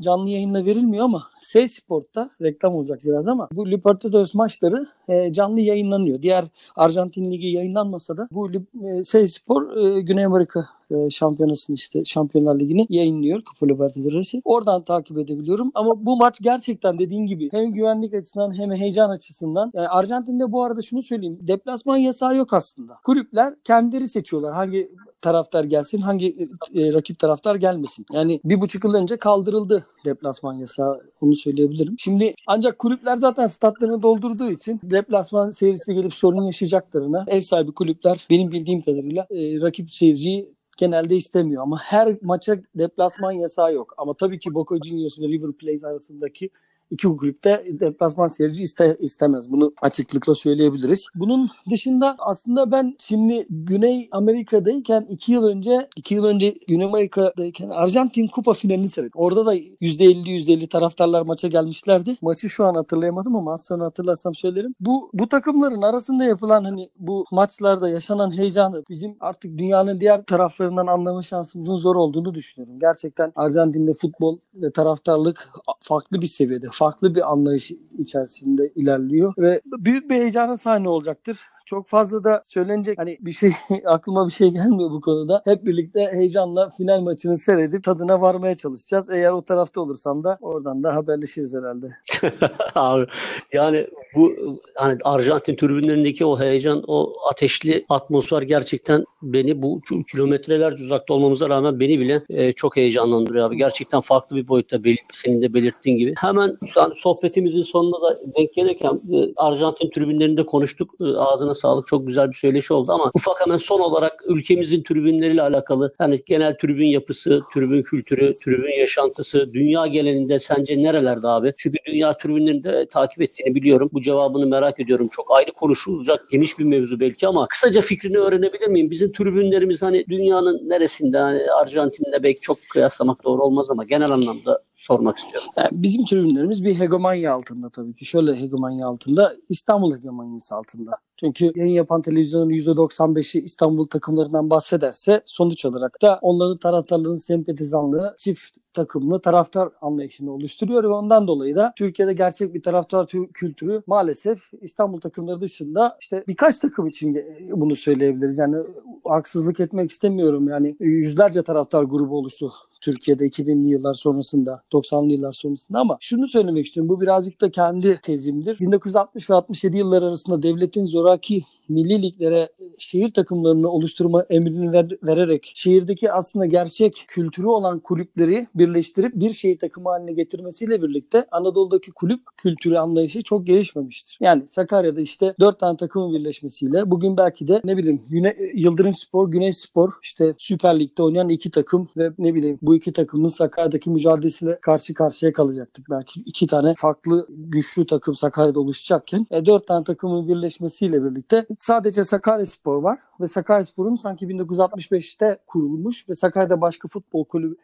canlı 0.00 0.28
yayınla 0.28 0.64
verilmiyor 0.64 1.04
ama 1.04 1.22
Sey 1.40 1.68
Sport'ta 1.68 2.30
reklam 2.42 2.74
olacak 2.74 3.00
biraz 3.04 3.28
ama 3.28 3.48
bu 3.52 3.70
Libertadores 3.70 4.34
maçları 4.34 4.86
e, 5.08 5.32
canlı 5.32 5.60
yayınlanıyor. 5.60 6.22
Diğer 6.22 6.44
Arjantin 6.76 7.32
Ligi 7.32 7.46
yayınlanmasa 7.46 8.16
da 8.16 8.28
bu 8.30 8.50
e, 8.84 9.04
Sey 9.04 9.28
Spor 9.28 9.76
e, 9.76 10.00
Güney 10.00 10.24
Amerika 10.24 10.68
e, 10.90 11.10
şampiyonasını 11.10 11.76
işte 11.76 12.04
Şampiyonlar 12.04 12.60
Ligi'ni 12.60 12.86
yayınlıyor 12.88 13.42
Kupa 13.44 13.66
Libertadores'i. 13.66 14.42
Oradan 14.44 14.82
takip 14.82 15.18
edebiliyorum. 15.18 15.70
Ama 15.74 16.06
bu 16.06 16.16
maç 16.16 16.38
gerçekten 16.40 16.98
dediğin 16.98 17.26
gibi 17.26 17.48
hem 17.52 17.72
güvenlik 17.72 18.14
açısından 18.14 18.58
hem 18.58 18.72
heyecan 18.72 19.10
açısından. 19.10 19.70
Yani 19.74 19.88
Arjantin'de 19.88 20.52
bu 20.52 20.64
arada 20.64 20.82
şunu 20.82 21.02
söyleyeyim. 21.02 21.38
Deplasman 21.40 21.96
yasağı 21.96 22.36
yok 22.36 22.52
aslında. 22.52 22.98
Kulüpler 23.04 23.54
kendileri 23.64 24.08
seçiyorlar. 24.08 24.54
Hangi 24.54 24.90
taraftar 25.20 25.64
gelsin, 25.64 26.00
hangi 26.00 26.48
e, 26.74 26.92
rakip 26.92 27.18
taraftar 27.18 27.54
gelmesin. 27.54 28.06
Yani 28.12 28.40
bir 28.44 28.60
buçuk 28.60 28.84
yıl 28.84 28.94
önce 28.94 29.16
kaldırıldı 29.16 29.86
deplasman 30.04 30.54
yasağı. 30.54 31.00
Onu 31.20 31.34
söyleyebilirim. 31.34 31.94
Şimdi 31.98 32.34
ancak 32.46 32.78
kulüpler 32.78 33.16
zaten 33.16 33.46
statlarını 33.46 34.02
doldurduğu 34.02 34.50
için 34.50 34.80
deplasman 34.82 35.50
seyircisi 35.50 35.94
gelip 35.94 36.14
sorun 36.14 36.42
yaşayacaklarına 36.42 37.24
ev 37.28 37.40
sahibi 37.40 37.72
kulüpler 37.72 38.26
benim 38.30 38.52
bildiğim 38.52 38.82
kadarıyla 38.82 39.26
e, 39.30 39.60
rakip 39.60 39.90
seyirciyi 39.90 40.55
genelde 40.76 41.16
istemiyor 41.16 41.62
ama 41.62 41.78
her 41.78 42.16
maça 42.22 42.58
deplasman 42.74 43.32
yasağı 43.32 43.74
yok. 43.74 43.94
Ama 43.98 44.14
tabii 44.14 44.38
ki 44.38 44.54
Boca 44.54 44.76
Juniors 44.84 45.18
ve 45.18 45.28
River 45.28 45.52
Plate 45.52 45.88
arasındaki 45.88 46.50
iki 46.90 47.06
kulüpte 47.06 47.64
deplasman 47.80 48.28
seyirci 48.28 48.62
iste, 48.62 48.96
istemez. 49.00 49.52
Bunu 49.52 49.72
açıklıkla 49.82 50.34
söyleyebiliriz. 50.34 51.06
Bunun 51.14 51.50
dışında 51.70 52.16
aslında 52.18 52.72
ben 52.72 52.94
şimdi 52.98 53.46
Güney 53.50 54.08
Amerika'dayken 54.12 55.06
iki 55.10 55.32
yıl 55.32 55.44
önce 55.44 55.88
iki 55.96 56.14
yıl 56.14 56.24
önce 56.24 56.54
Güney 56.68 56.86
Amerika'dayken 56.86 57.68
Arjantin 57.68 58.28
Kupa 58.28 58.52
finalini 58.52 58.88
seyrettim. 58.88 59.20
Orada 59.20 59.46
da 59.46 59.56
%50 59.56 59.80
%50 59.80 60.66
taraftarlar 60.68 61.22
maça 61.22 61.48
gelmişlerdi. 61.48 62.16
Maçı 62.22 62.50
şu 62.50 62.64
an 62.64 62.74
hatırlayamadım 62.74 63.36
ama 63.36 63.52
az 63.52 63.64
sonra 63.64 63.84
hatırlarsam 63.84 64.34
söylerim. 64.34 64.74
Bu 64.80 65.10
bu 65.12 65.28
takımların 65.28 65.82
arasında 65.82 66.24
yapılan 66.24 66.64
hani 66.64 66.90
bu 66.98 67.24
maçlarda 67.30 67.88
yaşanan 67.88 68.38
heyecanı 68.38 68.84
bizim 68.90 69.16
artık 69.20 69.58
dünyanın 69.58 70.00
diğer 70.00 70.24
taraflarından 70.24 70.86
anlama 70.86 71.22
şansımızın 71.22 71.76
zor 71.76 71.96
olduğunu 71.96 72.34
düşünüyorum. 72.34 72.80
Gerçekten 72.80 73.32
Arjantin'de 73.36 73.92
futbol 73.92 74.38
ve 74.54 74.70
taraftarlık 74.70 75.50
farklı 75.80 76.22
bir 76.22 76.26
seviyede, 76.26 76.66
farklı 76.78 77.14
bir 77.14 77.32
anlayış 77.32 77.72
içerisinde 77.98 78.72
ilerliyor 78.74 79.34
ve 79.38 79.60
büyük 79.84 80.10
bir 80.10 80.16
heyecana 80.16 80.56
sahne 80.56 80.88
olacaktır. 80.88 81.40
Çok 81.66 81.88
fazla 81.88 82.22
da 82.22 82.42
söylenecek 82.44 82.98
hani 82.98 83.18
bir 83.20 83.32
şey 83.32 83.52
aklıma 83.84 84.26
bir 84.26 84.32
şey 84.32 84.50
gelmiyor 84.50 84.90
bu 84.90 85.00
konuda. 85.00 85.42
Hep 85.44 85.64
birlikte 85.64 86.10
heyecanla 86.12 86.70
final 86.76 87.00
maçını 87.00 87.38
seyredip 87.38 87.84
tadına 87.84 88.20
varmaya 88.20 88.56
çalışacağız. 88.56 89.10
Eğer 89.10 89.32
o 89.32 89.42
tarafta 89.42 89.80
olursam 89.80 90.24
da 90.24 90.38
oradan 90.40 90.82
da 90.82 90.94
haberleşiriz 90.94 91.54
herhalde. 91.54 91.86
Abi 92.74 93.06
yani 93.52 93.86
bu 94.14 94.32
hani 94.74 94.98
Arjantin 95.04 95.56
tribünlerindeki 95.56 96.26
o 96.26 96.40
heyecan, 96.40 96.84
o 96.86 97.12
ateşli 97.30 97.82
atmosfer 97.88 98.42
gerçekten 98.42 99.04
beni 99.22 99.62
bu 99.62 99.80
kilometrelerce 100.12 100.84
uzakta 100.84 101.14
olmamıza 101.14 101.48
rağmen 101.48 101.80
beni 101.80 102.00
bile 102.00 102.22
e, 102.28 102.52
çok 102.52 102.76
heyecanlandırıyor 102.76 103.48
abi. 103.48 103.56
Gerçekten 103.56 104.00
farklı 104.00 104.36
bir 104.36 104.48
boyutta 104.48 104.84
bel- 104.84 104.96
senin 105.14 105.42
de 105.42 105.54
belirttiğin 105.54 105.98
gibi. 105.98 106.14
Hemen 106.20 106.58
yani 106.76 106.94
sohbetimizin 106.96 107.62
sonuna 107.62 108.02
da 108.02 108.18
denk 108.38 108.54
gelirken 108.54 109.00
e, 109.12 109.32
Arjantin 109.36 109.90
tribünlerinde 109.90 110.46
konuştuk. 110.46 110.94
E, 111.00 111.04
ağzına 111.04 111.55
sağlık 111.56 111.86
çok 111.86 112.06
güzel 112.06 112.28
bir 112.28 112.36
söyleşi 112.36 112.74
oldu 112.74 112.92
ama 112.92 113.10
ufak 113.14 113.40
hemen 113.46 113.56
son 113.56 113.80
olarak 113.80 114.22
ülkemizin 114.26 114.82
tribünleriyle 114.82 115.42
alakalı 115.42 115.94
hani 115.98 116.22
genel 116.26 116.58
tribün 116.58 116.86
yapısı, 116.86 117.42
tribün 117.54 117.82
kültürü, 117.82 118.32
tribün 118.44 118.80
yaşantısı 118.80 119.52
dünya 119.52 119.86
genelinde 119.86 120.38
sence 120.38 120.76
nerelerde 120.76 121.28
abi? 121.28 121.54
Çünkü 121.56 121.76
dünya 121.86 122.16
tribünlerinde 122.16 122.86
takip 122.86 123.22
ettiğini 123.22 123.54
biliyorum. 123.54 123.90
Bu 123.92 124.02
cevabını 124.02 124.46
merak 124.46 124.80
ediyorum. 124.80 125.08
Çok 125.08 125.36
ayrı 125.36 125.52
konuşulacak 125.52 126.30
geniş 126.30 126.58
bir 126.58 126.64
mevzu 126.64 127.00
belki 127.00 127.26
ama 127.26 127.46
kısaca 127.46 127.80
fikrini 127.80 128.18
öğrenebilir 128.18 128.68
miyim? 128.68 128.90
Bizim 128.90 129.12
tribünlerimiz 129.12 129.82
hani 129.82 130.06
dünyanın 130.08 130.68
neresinde? 130.68 131.18
Hani 131.18 131.42
Arjantin'de 131.50 132.22
belki 132.22 132.40
çok 132.40 132.58
kıyaslamak 132.70 133.24
doğru 133.24 133.42
olmaz 133.42 133.70
ama 133.70 133.84
genel 133.84 134.10
anlamda 134.10 134.62
sormak 134.86 135.16
istiyorum. 135.16 135.48
Yani 135.56 135.68
bizim 135.72 136.06
tribünlerimiz 136.06 136.64
bir 136.64 136.74
hegemonya 136.74 137.34
altında 137.34 137.70
tabii 137.70 137.94
ki. 137.94 138.04
Şöyle 138.04 138.34
hegemonya 138.34 138.86
altında, 138.86 139.36
İstanbul 139.48 139.96
hegemonyası 139.96 140.54
altında. 140.54 140.92
Çünkü 141.16 141.52
yayın 141.54 141.72
yapan 141.72 142.02
televizyonun 142.02 142.50
%95'i 142.50 143.40
İstanbul 143.40 143.86
takımlarından 143.86 144.50
bahsederse 144.50 145.22
sonuç 145.26 145.64
olarak 145.64 146.02
da 146.02 146.18
onların 146.22 146.58
taraftarların 146.58 147.16
sempatizanlığı 147.16 148.14
çift 148.18 148.58
takımlı 148.74 149.20
taraftar 149.20 149.68
anlayışını 149.80 150.32
oluşturuyor 150.32 150.84
ve 150.84 150.88
ondan 150.88 151.26
dolayı 151.26 151.56
da 151.56 151.72
Türkiye'de 151.76 152.12
gerçek 152.12 152.54
bir 152.54 152.62
taraftar 152.62 153.04
tü- 153.04 153.32
kültürü 153.32 153.82
maalesef 153.86 154.50
İstanbul 154.60 155.00
takımları 155.00 155.40
dışında 155.40 155.96
işte 156.00 156.24
birkaç 156.28 156.58
takım 156.58 156.86
için 156.86 157.24
bunu 157.50 157.74
söyleyebiliriz. 157.74 158.38
Yani 158.38 158.56
haksızlık 159.04 159.60
etmek 159.60 159.90
istemiyorum. 159.90 160.48
Yani 160.48 160.76
yüzlerce 160.80 161.42
taraftar 161.42 161.82
grubu 161.82 162.18
oluştu 162.18 162.52
Türkiye'de 162.82 163.26
2000'li 163.26 163.68
yıllar 163.68 163.94
sonrasında, 163.94 164.62
90'lı 164.72 165.12
yıllar 165.12 165.32
sonrasında 165.32 165.78
ama 165.78 165.96
şunu 166.00 166.28
söylemek 166.28 166.66
istiyorum. 166.66 166.88
Bu 166.88 167.00
birazcık 167.00 167.40
da 167.40 167.50
kendi 167.50 168.00
tezimdir. 168.02 168.58
1960 168.60 169.30
ve 169.30 169.34
67 169.34 169.78
yıllar 169.78 170.02
arasında 170.02 170.42
devletin 170.42 170.84
zoraki 170.84 171.42
milli 171.68 172.02
liglere 172.02 172.48
şehir 172.78 173.08
takımlarını 173.08 173.68
oluşturma 173.68 174.24
emrini 174.30 174.72
ver- 174.72 174.98
vererek 175.02 175.52
şehirdeki 175.54 176.12
aslında 176.12 176.46
gerçek 176.46 177.04
kültürü 177.08 177.46
olan 177.46 177.80
kulüpleri 177.80 178.46
birleştirip 178.54 179.14
bir 179.14 179.30
şehir 179.30 179.58
takımı 179.58 179.88
haline 179.88 180.12
getirmesiyle 180.12 180.82
birlikte 180.82 181.24
Anadolu'daki 181.30 181.92
kulüp 181.92 182.20
kültürü 182.36 182.76
anlayışı 182.76 183.22
çok 183.22 183.46
gelişmemiştir. 183.46 184.18
Yani 184.20 184.42
Sakarya'da 184.48 185.00
işte 185.00 185.34
dört 185.40 185.60
tane 185.60 185.76
takımın 185.76 186.14
birleşmesiyle 186.14 186.90
bugün 186.90 187.16
belki 187.16 187.48
de 187.48 187.60
ne 187.64 187.76
bileyim 187.76 188.02
Güne, 188.08 188.36
Yıldırım 188.54 188.94
Spor, 188.94 189.30
Güneş 189.30 189.56
Spor 189.56 189.92
işte 190.02 190.34
Süper 190.38 190.80
Lig'de 190.80 191.02
oynayan 191.02 191.28
iki 191.28 191.50
takım 191.50 191.88
ve 191.96 192.10
ne 192.18 192.34
bileyim 192.34 192.58
bu 192.66 192.74
iki 192.74 192.92
takımın 192.92 193.28
Sakarya'daki 193.28 193.90
mücadelesiyle 193.90 194.60
karşı 194.60 194.94
karşıya 194.94 195.32
kalacaktık. 195.32 195.90
Belki 195.90 196.20
iki 196.20 196.46
tane 196.46 196.74
farklı 196.76 197.26
güçlü 197.28 197.86
takım 197.86 198.14
Sakarya'da 198.14 198.60
oluşacakken 198.60 199.26
e, 199.30 199.46
dört 199.46 199.66
tane 199.66 199.84
takımın 199.84 200.28
birleşmesiyle 200.28 201.04
birlikte 201.04 201.46
sadece 201.58 202.04
Sakaryaspor 202.04 202.82
var 202.82 202.98
ve 203.20 203.28
Sakaryaspor'un 203.28 203.94
sanki 203.94 204.26
1965'te 204.26 205.38
kurulmuş 205.46 206.08
ve 206.08 206.14
Sakarya'da 206.14 206.60
başka 206.60 206.88
futbol 206.88 207.24
kulübü 207.24 207.56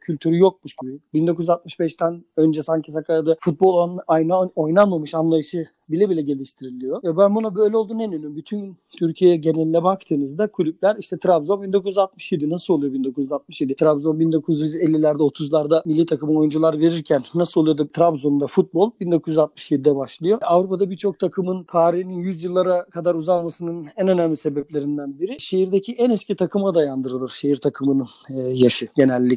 kültürü 0.00 0.38
yokmuş 0.38 0.74
gibi. 0.82 0.98
1965'ten 1.14 2.24
önce 2.36 2.62
sanki 2.62 2.92
Sakarya'da 2.92 3.36
futbol 3.40 3.78
an- 3.78 3.98
ayna- 4.08 4.50
oynanmamış 4.56 5.14
anlayışı 5.14 5.66
bile 5.88 6.10
bile 6.10 6.22
geliştiriliyor. 6.22 7.02
Ve 7.04 7.16
ben 7.16 7.34
buna 7.34 7.54
böyle 7.54 7.76
olduğunu 7.76 8.02
eminim. 8.02 8.36
Bütün 8.36 8.76
Türkiye 8.98 9.36
geneline 9.36 9.82
baktığınızda 9.82 10.46
kulüpler 10.46 10.96
işte 10.98 11.18
Trabzon 11.18 11.62
1967 11.62 12.50
nasıl 12.50 12.74
oluyor 12.74 12.92
1967? 12.92 13.76
Trabzon 13.76 14.16
1950'lerde 14.20 15.18
30'larda 15.22 15.82
milli 15.84 16.06
takım 16.06 16.36
oyuncular 16.36 16.80
verirken 16.80 17.22
nasıl 17.34 17.60
oluyor 17.60 17.78
da 17.78 17.88
Trabzon'da 17.88 18.46
futbol 18.46 18.90
1967'de 19.00 19.96
başlıyor. 19.96 20.38
Avrupa'da 20.42 20.90
birçok 20.90 21.18
takımın 21.18 21.64
tarihinin 21.64 22.18
100 22.18 22.44
yıllara 22.44 22.84
kadar 22.84 23.14
uzanmasının 23.14 23.86
en 23.96 24.08
önemli 24.08 24.36
sebeplerinden 24.36 25.18
biri 25.18 25.40
şehirdeki 25.40 25.92
en 25.92 26.10
eski 26.10 26.36
takıma 26.36 26.74
dayandırılır 26.74 27.28
şehir 27.28 27.56
takımının 27.56 28.06
e, 28.30 28.40
yaşı 28.40 28.86
genellikle. 28.96 29.35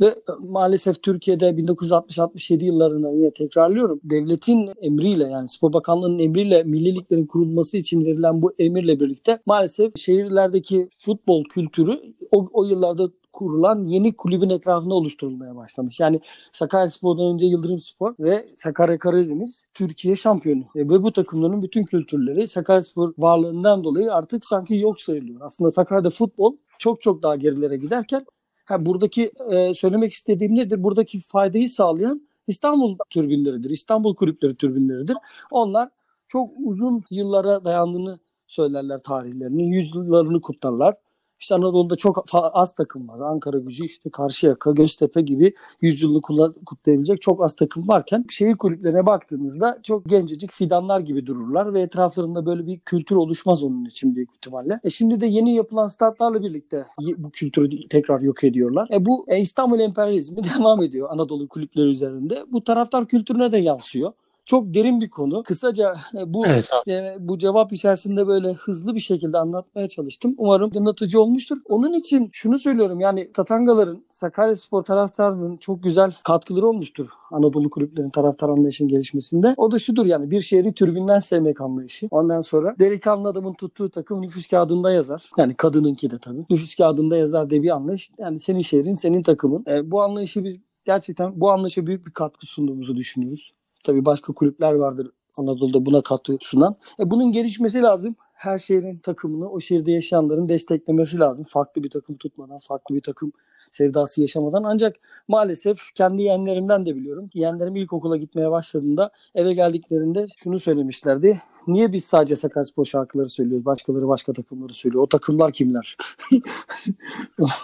Ve 0.00 0.06
e, 0.06 0.14
maalesef 0.48 1.02
Türkiye'de 1.02 1.50
1960-67 1.50 2.64
yıllarında 2.64 3.10
yine 3.10 3.30
tekrarlıyorum. 3.30 4.00
Devletin 4.04 4.70
emriyle 4.82 5.24
yani 5.24 5.48
Spor 5.48 5.72
Bakanlığı'nın 5.72 6.18
emriyle 6.18 6.62
milli 6.62 6.94
liglerin 6.94 7.26
kurulması 7.26 7.78
için 7.78 8.04
verilen 8.04 8.42
bu 8.42 8.52
emirle 8.58 9.00
birlikte 9.00 9.38
maalesef 9.46 9.92
şehirlerdeki 9.96 10.88
futbol 11.00 11.44
kültürü 11.44 12.14
o, 12.30 12.48
o 12.52 12.64
yıllarda 12.64 13.08
kurulan 13.34 13.86
yeni 13.86 14.16
kulübün 14.16 14.50
etrafında 14.50 14.94
oluşturulmaya 14.94 15.56
başlamış. 15.56 16.00
Yani 16.00 16.20
Sakaryaspor'dan 16.52 17.34
önce 17.34 17.46
Yıldırım 17.46 17.80
Spor 17.80 18.14
ve 18.20 18.46
Sakarya 18.56 18.98
Karadeniz 18.98 19.66
Türkiye 19.74 20.16
şampiyonu. 20.16 20.64
E, 20.76 20.80
ve 20.80 21.02
bu 21.02 21.12
takımların 21.12 21.62
bütün 21.62 21.82
kültürleri 21.82 22.48
Sakaryaspor 22.48 23.14
varlığından 23.18 23.84
dolayı 23.84 24.12
artık 24.12 24.44
sanki 24.46 24.74
yok 24.74 25.00
sayılıyor. 25.00 25.40
Aslında 25.44 25.70
Sakarya'da 25.70 26.10
futbol 26.10 26.56
çok 26.78 27.00
çok 27.00 27.22
daha 27.22 27.36
gerilere 27.36 27.76
giderken 27.76 28.26
ha, 28.64 28.86
buradaki 28.86 29.32
e, 29.50 29.74
söylemek 29.74 30.12
istediğim 30.12 30.54
nedir? 30.54 30.82
Buradaki 30.82 31.20
faydayı 31.20 31.70
sağlayan 31.70 32.28
İstanbul 32.46 32.96
türbinleridir. 33.10 33.70
İstanbul 33.70 34.14
kulüpleri 34.14 34.56
türbinleridir. 34.56 35.16
Onlar 35.50 35.88
çok 36.28 36.50
uzun 36.64 37.04
yıllara 37.10 37.64
dayandığını 37.64 38.18
söylerler 38.46 38.98
tarihlerinin. 38.98 39.64
Yüzyıllarını 39.64 40.40
kutlarlar. 40.40 40.94
İşte 41.40 41.54
Anadolu'da 41.54 41.96
çok 41.96 42.24
az 42.32 42.74
takım 42.74 43.08
var. 43.08 43.20
Ankara 43.20 43.58
gücü 43.58 43.84
işte 43.84 44.10
Karşıyaka, 44.10 44.72
Göztepe 44.72 45.20
gibi 45.20 45.54
yüzyılını 45.80 46.18
kula- 46.18 46.64
kutlayabilecek 46.66 47.22
çok 47.22 47.44
az 47.44 47.56
takım 47.56 47.88
varken 47.88 48.24
şehir 48.30 48.56
kulüplerine 48.56 49.06
baktığınızda 49.06 49.78
çok 49.82 50.06
gencecik 50.06 50.52
fidanlar 50.52 51.00
gibi 51.00 51.26
dururlar 51.26 51.74
ve 51.74 51.80
etraflarında 51.80 52.46
böyle 52.46 52.66
bir 52.66 52.80
kültür 52.80 53.16
oluşmaz 53.16 53.62
onun 53.62 53.84
için 53.84 54.16
büyük 54.16 54.34
ihtimalle. 54.34 54.80
E 54.84 54.90
şimdi 54.90 55.20
de 55.20 55.26
yeni 55.26 55.54
yapılan 55.54 55.86
statlarla 55.88 56.42
birlikte 56.42 56.84
bu 57.16 57.30
kültürü 57.30 57.88
tekrar 57.88 58.20
yok 58.20 58.44
ediyorlar. 58.44 58.88
E 58.92 59.06
bu 59.06 59.24
e, 59.28 59.40
İstanbul 59.40 59.80
emperyalizmi 59.80 60.36
devam 60.58 60.82
ediyor 60.82 61.08
Anadolu 61.10 61.48
kulüpleri 61.48 61.86
üzerinde. 61.88 62.44
Bu 62.52 62.64
taraftar 62.64 63.08
kültürüne 63.08 63.52
de 63.52 63.58
yansıyor. 63.58 64.12
Çok 64.46 64.74
derin 64.74 65.00
bir 65.00 65.10
konu. 65.10 65.42
Kısaca 65.42 65.94
e, 66.14 66.34
bu 66.34 66.46
Evet 66.46 66.68
e, 66.88 67.16
bu 67.18 67.38
cevap 67.38 67.72
içerisinde 67.72 68.26
böyle 68.26 68.52
hızlı 68.52 68.94
bir 68.94 69.00
şekilde 69.00 69.38
anlatmaya 69.38 69.88
çalıştım. 69.88 70.34
Umarım 70.38 70.70
anlatıcı 70.78 71.20
olmuştur. 71.20 71.56
Onun 71.68 71.92
için 71.92 72.30
şunu 72.32 72.58
söylüyorum 72.58 73.00
yani 73.00 73.32
Tatangaların, 73.32 74.04
Sakaryaspor 74.10 74.82
taraftarının 74.82 75.56
çok 75.56 75.82
güzel 75.82 76.12
katkıları 76.24 76.66
olmuştur 76.66 77.08
Anadolu 77.34 77.70
kulüplerinin 77.70 78.10
taraftar 78.10 78.48
anlayışının 78.48 78.88
gelişmesinde. 78.88 79.54
O 79.56 79.70
da 79.70 79.78
şudur 79.78 80.06
yani 80.06 80.30
bir 80.30 80.40
şehri 80.40 80.72
türbünden 80.74 81.18
sevmek 81.18 81.60
anlayışı. 81.60 82.08
Ondan 82.10 82.40
sonra 82.40 82.74
delikanlı 82.78 83.28
adamın 83.28 83.54
tuttuğu 83.54 83.90
takım 83.90 84.22
nüfus 84.22 84.46
kağıdında 84.46 84.92
yazar. 84.92 85.30
Yani 85.38 85.54
kadınınki 85.54 86.10
de 86.10 86.18
tabii. 86.18 86.44
Nüfus 86.50 86.74
kağıdında 86.74 87.16
yazar 87.16 87.50
diye 87.50 87.62
bir 87.62 87.70
anlayış. 87.70 88.10
Yani 88.18 88.40
senin 88.40 88.60
şehrin, 88.60 88.94
senin 88.94 89.22
takımın. 89.22 89.64
E, 89.66 89.90
bu 89.90 90.02
anlayışı 90.02 90.44
biz 90.44 90.58
gerçekten 90.84 91.40
bu 91.40 91.50
anlayışa 91.50 91.86
büyük 91.86 92.06
bir 92.06 92.12
katkı 92.12 92.46
sunduğumuzu 92.46 92.96
düşünüyoruz. 92.96 93.52
Tabii 93.84 94.04
başka 94.04 94.32
kulüpler 94.32 94.74
vardır 94.74 95.10
Anadolu'da 95.36 95.86
buna 95.86 96.00
katkı 96.00 96.36
sunan. 96.40 96.76
E 97.00 97.10
bunun 97.10 97.32
gelişmesi 97.32 97.82
lazım. 97.82 98.16
Her 98.34 98.58
şehrin 98.58 98.98
takımını 98.98 99.50
o 99.50 99.60
şehirde 99.60 99.92
yaşayanların 99.92 100.48
desteklemesi 100.48 101.18
lazım. 101.18 101.46
Farklı 101.48 101.84
bir 101.84 101.90
takım 101.90 102.16
tutmadan, 102.16 102.58
farklı 102.58 102.94
bir 102.94 103.00
takım 103.00 103.32
sevdası 103.70 104.20
yaşamadan. 104.20 104.62
Ancak 104.64 104.96
maalesef 105.28 105.78
kendi 105.94 106.22
yeğenlerimden 106.22 106.86
de 106.86 106.96
biliyorum. 106.96 107.30
Yeğenlerim 107.34 107.76
ilkokula 107.76 108.16
gitmeye 108.16 108.50
başladığında 108.50 109.10
eve 109.34 109.52
geldiklerinde 109.52 110.26
şunu 110.36 110.58
söylemişlerdi. 110.58 111.40
Niye 111.66 111.92
biz 111.92 112.04
sadece 112.04 112.36
Sakaryaspor 112.36 112.84
şarkıları 112.84 113.28
söylüyoruz? 113.28 113.66
Başkaları 113.66 114.08
başka 114.08 114.32
takımları 114.32 114.72
söylüyor. 114.72 115.04
O 115.04 115.06
takımlar 115.06 115.52
kimler? 115.52 115.96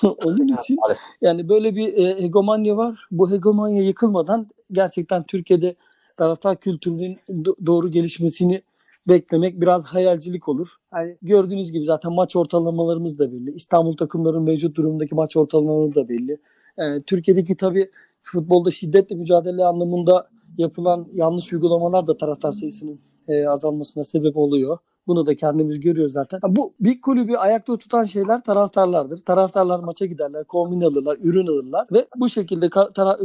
Onun 0.02 0.48
için 0.60 0.78
yani 1.20 1.48
böyle 1.48 1.76
bir 1.76 1.94
e, 1.94 2.22
hegemonya 2.22 2.76
var. 2.76 3.06
Bu 3.10 3.30
hegemonya 3.30 3.82
yıkılmadan 3.82 4.46
gerçekten 4.72 5.22
Türkiye'de 5.22 5.76
taraftar 6.16 6.56
kültürünün 6.60 7.18
do- 7.28 7.66
doğru 7.66 7.90
gelişmesini 7.90 8.62
beklemek 9.08 9.60
biraz 9.60 9.84
hayalcilik 9.84 10.48
olur. 10.48 10.76
Yani 10.94 11.16
gördüğünüz 11.22 11.72
gibi 11.72 11.84
zaten 11.84 12.12
maç 12.12 12.36
ortalamalarımız 12.36 13.18
da 13.18 13.32
belli. 13.32 13.52
İstanbul 13.54 13.96
takımlarının 13.96 14.42
mevcut 14.42 14.76
durumdaki 14.76 15.14
maç 15.14 15.36
ortalamaları 15.36 15.94
da 15.94 16.08
belli. 16.08 16.38
Ee, 16.78 17.02
Türkiye'deki 17.06 17.56
tabii 17.56 17.90
futbolda 18.22 18.70
şiddetle 18.70 19.16
mücadele 19.16 19.64
anlamında 19.64 20.28
yapılan 20.58 21.08
yanlış 21.14 21.52
uygulamalar 21.52 22.06
da 22.06 22.16
taraftar 22.16 22.52
sayısının 22.52 22.98
e, 23.28 23.46
azalmasına 23.46 24.04
sebep 24.04 24.36
oluyor. 24.36 24.78
Bunu 25.10 25.26
da 25.26 25.36
kendimiz 25.36 25.80
görüyoruz 25.80 26.12
zaten. 26.12 26.40
Bu 26.48 26.74
bir 26.80 27.00
kulübü 27.00 27.34
ayakta 27.36 27.76
tutan 27.76 28.04
şeyler 28.04 28.42
taraftarlardır. 28.42 29.18
Taraftarlar 29.18 29.78
maça 29.78 30.06
giderler, 30.06 30.44
kombin 30.44 30.80
alırlar, 30.80 31.18
ürün 31.22 31.46
alırlar 31.46 31.86
ve 31.92 32.06
bu 32.16 32.28
şekilde 32.28 32.68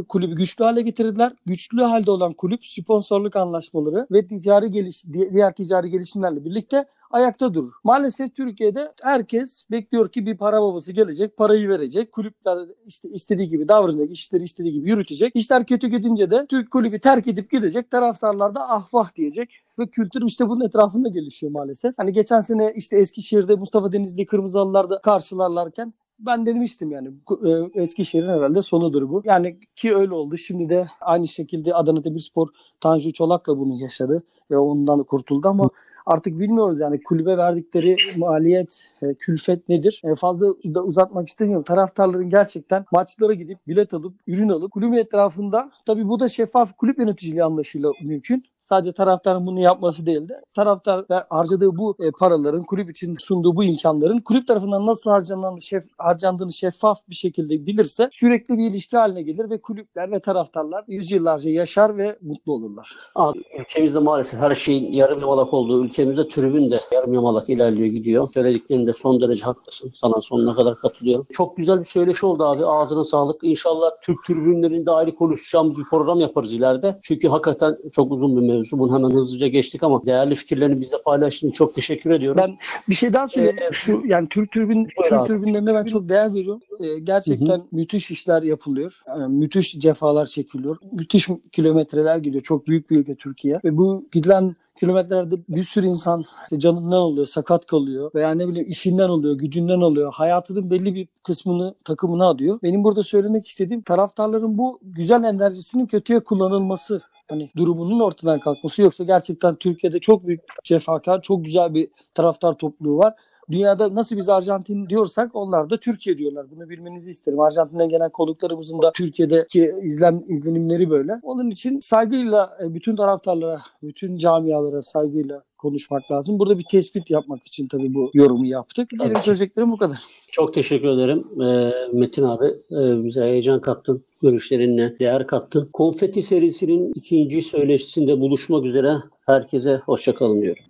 kulübü 0.08 0.34
güçlü 0.34 0.64
hale 0.64 0.82
getirirler. 0.82 1.32
Güçlü 1.46 1.82
halde 1.82 2.10
olan 2.10 2.32
kulüp 2.32 2.66
sponsorluk 2.66 3.36
anlaşmaları 3.36 4.06
ve 4.10 4.26
ticari 4.26 4.70
geliş 4.70 5.04
di- 5.04 5.30
diğer 5.32 5.54
ticari 5.54 5.90
gelişimlerle 5.90 6.44
birlikte 6.44 6.84
ayakta 7.16 7.54
durur. 7.54 7.72
Maalesef 7.84 8.34
Türkiye'de 8.34 8.92
herkes 9.02 9.64
bekliyor 9.70 10.08
ki 10.08 10.26
bir 10.26 10.36
para 10.36 10.62
babası 10.62 10.92
gelecek, 10.92 11.36
parayı 11.36 11.68
verecek. 11.68 12.12
Kulüpler 12.12 12.58
işte 12.86 13.08
istediği 13.08 13.48
gibi 13.48 13.68
davranacak, 13.68 14.10
işleri 14.10 14.42
istediği 14.42 14.72
gibi 14.72 14.90
yürütecek. 14.90 15.36
İşler 15.36 15.66
kötü 15.66 15.88
gidince 15.88 16.30
de 16.30 16.46
Türk 16.46 16.70
kulübü 16.70 16.98
terk 17.00 17.26
edip 17.26 17.50
gidecek. 17.50 17.90
Taraftarlar 17.90 18.54
da 18.54 18.70
ah 18.70 18.94
vah 18.94 19.14
diyecek. 19.16 19.50
Ve 19.78 19.86
kültür 19.86 20.22
işte 20.26 20.48
bunun 20.48 20.64
etrafında 20.64 21.08
gelişiyor 21.08 21.52
maalesef. 21.52 21.94
Hani 21.96 22.12
geçen 22.12 22.40
sene 22.40 22.72
işte 22.76 22.98
Eskişehir'de 22.98 23.54
Mustafa 23.54 23.92
Denizli 23.92 24.26
Kırmızıhalılar'da 24.26 25.00
karşılarlarken 25.00 25.94
ben 26.18 26.46
demiştim 26.46 26.90
yani 26.90 27.08
e, 27.44 27.82
Eskişehir'in 27.82 28.28
herhalde 28.28 28.62
sonudur 28.62 29.08
bu. 29.08 29.22
Yani 29.24 29.58
ki 29.76 29.96
öyle 29.96 30.14
oldu. 30.14 30.36
Şimdi 30.36 30.68
de 30.68 30.86
aynı 31.00 31.28
şekilde 31.28 31.74
Adana 31.74 32.04
Demirspor 32.04 32.48
Tanju 32.80 33.12
Çolak'la 33.12 33.58
bunu 33.58 33.82
yaşadı 33.82 34.22
ve 34.50 34.58
ondan 34.58 35.02
kurtuldu 35.02 35.48
ama 35.48 35.70
artık 36.06 36.38
bilmiyoruz 36.38 36.80
yani 36.80 37.02
kulübe 37.02 37.36
verdikleri 37.36 37.96
maliyet, 38.16 38.88
e, 39.02 39.14
külfet 39.14 39.68
nedir? 39.68 40.02
E, 40.04 40.14
fazla 40.14 40.46
da 40.46 40.84
uzatmak 40.84 41.28
istemiyorum. 41.28 41.64
Taraftarların 41.64 42.30
gerçekten 42.30 42.84
maçlara 42.92 43.34
gidip 43.34 43.58
bilet 43.68 43.94
alıp, 43.94 44.14
ürün 44.26 44.48
alıp 44.48 44.72
kulübün 44.72 44.96
etrafında 44.96 45.70
tabii 45.86 46.08
bu 46.08 46.20
da 46.20 46.28
şeffaf 46.28 46.76
kulüp 46.76 46.98
yöneticiliği 46.98 47.44
anlaşıyla 47.44 47.92
mümkün. 48.02 48.44
Sadece 48.68 48.92
taraftarın 48.92 49.46
bunu 49.46 49.60
yapması 49.60 50.06
değil 50.06 50.28
de 50.28 50.42
taraftar 50.54 51.04
harcadığı 51.30 51.76
bu 51.78 51.96
e, 52.00 52.10
paraların 52.10 52.62
kulüp 52.62 52.90
için 52.90 53.16
sunduğu 53.18 53.56
bu 53.56 53.64
imkanların 53.64 54.20
kulüp 54.20 54.46
tarafından 54.46 54.86
nasıl 54.86 55.10
harcandığını, 55.10 55.60
şef, 55.60 55.84
harcandığını 55.98 56.52
şeffaf 56.52 56.98
bir 57.08 57.14
şekilde 57.14 57.66
bilirse 57.66 58.08
sürekli 58.12 58.58
bir 58.58 58.70
ilişki 58.70 58.96
haline 58.96 59.22
gelir 59.22 59.50
ve 59.50 59.60
kulüpler 59.60 60.12
ve 60.12 60.20
taraftarlar 60.20 60.84
yüzyıllarca 60.88 61.50
yaşar 61.50 61.96
ve 61.96 62.18
mutlu 62.22 62.52
olurlar. 62.52 62.96
Abi, 63.14 63.42
ülkemizde 63.60 63.98
maalesef 63.98 64.40
her 64.40 64.54
şeyin 64.54 64.92
yarım 64.92 65.20
yamalak 65.20 65.54
olduğu 65.54 65.84
ülkemizde 65.84 66.28
tribün 66.28 66.70
de 66.70 66.80
yarım 66.92 67.14
yamalak 67.14 67.48
ilerliyor 67.48 67.88
gidiyor. 67.88 68.28
Söylediklerinde 68.34 68.92
son 68.92 69.20
derece 69.20 69.44
haklısın. 69.44 69.92
Sana 69.94 70.20
sonuna 70.20 70.54
kadar 70.54 70.76
katılıyorum. 70.76 71.26
Çok 71.30 71.56
güzel 71.56 71.80
bir 71.80 71.84
söyleşi 71.84 72.26
oldu 72.26 72.44
abi. 72.44 72.66
Ağzına 72.66 73.04
sağlık. 73.04 73.44
İnşallah 73.44 73.90
Türk 74.02 74.24
tribünlerinde 74.26 74.90
ayrı 74.90 75.14
konuşacağımız 75.14 75.78
bir 75.78 75.84
program 75.84 76.20
yaparız 76.20 76.52
ileride. 76.52 76.98
Çünkü 77.02 77.28
hakikaten 77.28 77.78
çok 77.92 78.12
uzun 78.12 78.36
bir 78.36 78.55
mevzu. 78.56 78.78
Bunu 78.78 78.94
hemen 78.94 79.10
hızlıca 79.10 79.46
geçtik 79.46 79.82
ama 79.82 80.06
değerli 80.06 80.34
fikirlerini 80.34 80.80
bizle 80.80 80.96
paylaştığın 81.04 81.50
çok 81.50 81.74
teşekkür 81.74 82.10
ediyorum. 82.10 82.42
Ben 82.42 82.56
bir 82.88 82.94
şey 82.94 83.12
daha 83.12 83.28
söyleyeyim. 83.28 83.58
Ee, 83.70 83.72
Şu 83.72 84.02
yani 84.04 84.28
Türk 84.28 84.54
Buyur 84.54 84.86
Türk 85.08 85.12
abi. 85.12 85.28
tribünlerine 85.28 85.74
ben 85.74 85.84
çok 85.84 86.08
değer 86.08 86.34
veriyorum. 86.34 86.62
Ee, 86.80 86.98
gerçekten 86.98 87.62
müthiş 87.72 88.10
işler 88.10 88.42
yapılıyor. 88.42 89.02
Yani 89.08 89.38
müthiş 89.38 89.72
cefalar 89.72 90.26
çekiliyor. 90.26 90.76
Müthiş 90.92 91.28
kilometreler 91.52 92.18
gidiyor. 92.18 92.42
Çok 92.42 92.66
büyük 92.66 92.90
bir 92.90 92.96
ülke 92.96 93.14
Türkiye 93.14 93.60
ve 93.64 93.76
bu 93.76 94.08
gidilen 94.12 94.56
kilometrelerde 94.76 95.34
bir 95.48 95.62
sürü 95.62 95.86
insan 95.86 96.24
işte 96.42 96.58
canından 96.58 97.00
oluyor, 97.00 97.26
sakat 97.26 97.66
kalıyor 97.66 98.10
veya 98.14 98.30
ne 98.34 98.48
bileyim 98.48 98.68
işinden 98.68 99.08
oluyor, 99.08 99.38
gücünden 99.38 99.80
oluyor. 99.80 100.12
Hayatının 100.12 100.70
belli 100.70 100.94
bir 100.94 101.08
kısmını 101.22 101.74
takımına 101.84 102.28
adıyor. 102.28 102.58
Benim 102.62 102.84
burada 102.84 103.02
söylemek 103.02 103.46
istediğim 103.46 103.82
taraftarların 103.82 104.58
bu 104.58 104.80
güzel 104.82 105.24
enerjisinin 105.24 105.86
kötüye 105.86 106.20
kullanılması 106.20 107.02
hani 107.28 107.50
durumunun 107.56 108.00
ortadan 108.00 108.40
kalkması 108.40 108.82
yoksa 108.82 109.04
gerçekten 109.04 109.56
Türkiye'de 109.56 109.98
çok 109.98 110.26
büyük 110.26 110.40
cefakar, 110.64 111.22
çok 111.22 111.44
güzel 111.44 111.74
bir 111.74 111.88
taraftar 112.14 112.54
topluluğu 112.54 112.98
var. 112.98 113.14
Dünyada 113.50 113.94
nasıl 113.94 114.16
biz 114.16 114.28
Arjantin 114.28 114.88
diyorsak 114.88 115.30
onlar 115.34 115.70
da 115.70 115.76
Türkiye 115.76 116.18
diyorlar. 116.18 116.46
Bunu 116.50 116.68
bilmenizi 116.68 117.10
isterim. 117.10 117.40
Arjantin'den 117.40 117.88
gelen 117.88 118.10
konuklarımızın 118.10 118.82
da 118.82 118.92
Türkiye'deki 118.92 119.74
izlen, 119.82 120.24
izlenimleri 120.28 120.90
böyle. 120.90 121.20
Onun 121.22 121.50
için 121.50 121.80
saygıyla 121.80 122.58
e, 122.62 122.74
bütün 122.74 122.96
taraftarlara, 122.96 123.62
bütün 123.82 124.16
camialara 124.16 124.82
saygıyla 124.82 125.42
konuşmak 125.58 126.12
lazım. 126.12 126.38
Burada 126.38 126.58
bir 126.58 126.64
tespit 126.70 127.10
yapmak 127.10 127.46
için 127.46 127.68
tabii 127.68 127.94
bu 127.94 128.10
yorumu 128.14 128.46
yaptık. 128.46 128.88
Benim 129.00 129.12
Tabii. 129.12 129.22
söyleyeceklerim 129.22 129.70
bu 129.72 129.76
kadar. 129.76 129.98
Çok 130.32 130.54
teşekkür 130.54 130.88
ederim 130.88 131.24
Ee, 131.42 131.72
Metin 131.92 132.22
abi. 132.22 132.46
Ee, 132.46 133.04
bize 133.04 133.20
heyecan 133.22 133.60
kattın. 133.60 134.04
Görüşlerinle 134.22 134.98
değer 135.00 135.26
kattın. 135.26 135.68
Konfeti 135.72 136.22
serisinin 136.22 136.92
ikinci 136.94 137.42
söyleşisinde 137.42 138.20
buluşmak 138.20 138.64
üzere. 138.64 138.96
Herkese 139.26 139.76
hoşçakalın 139.86 140.42
diyorum. 140.42 140.64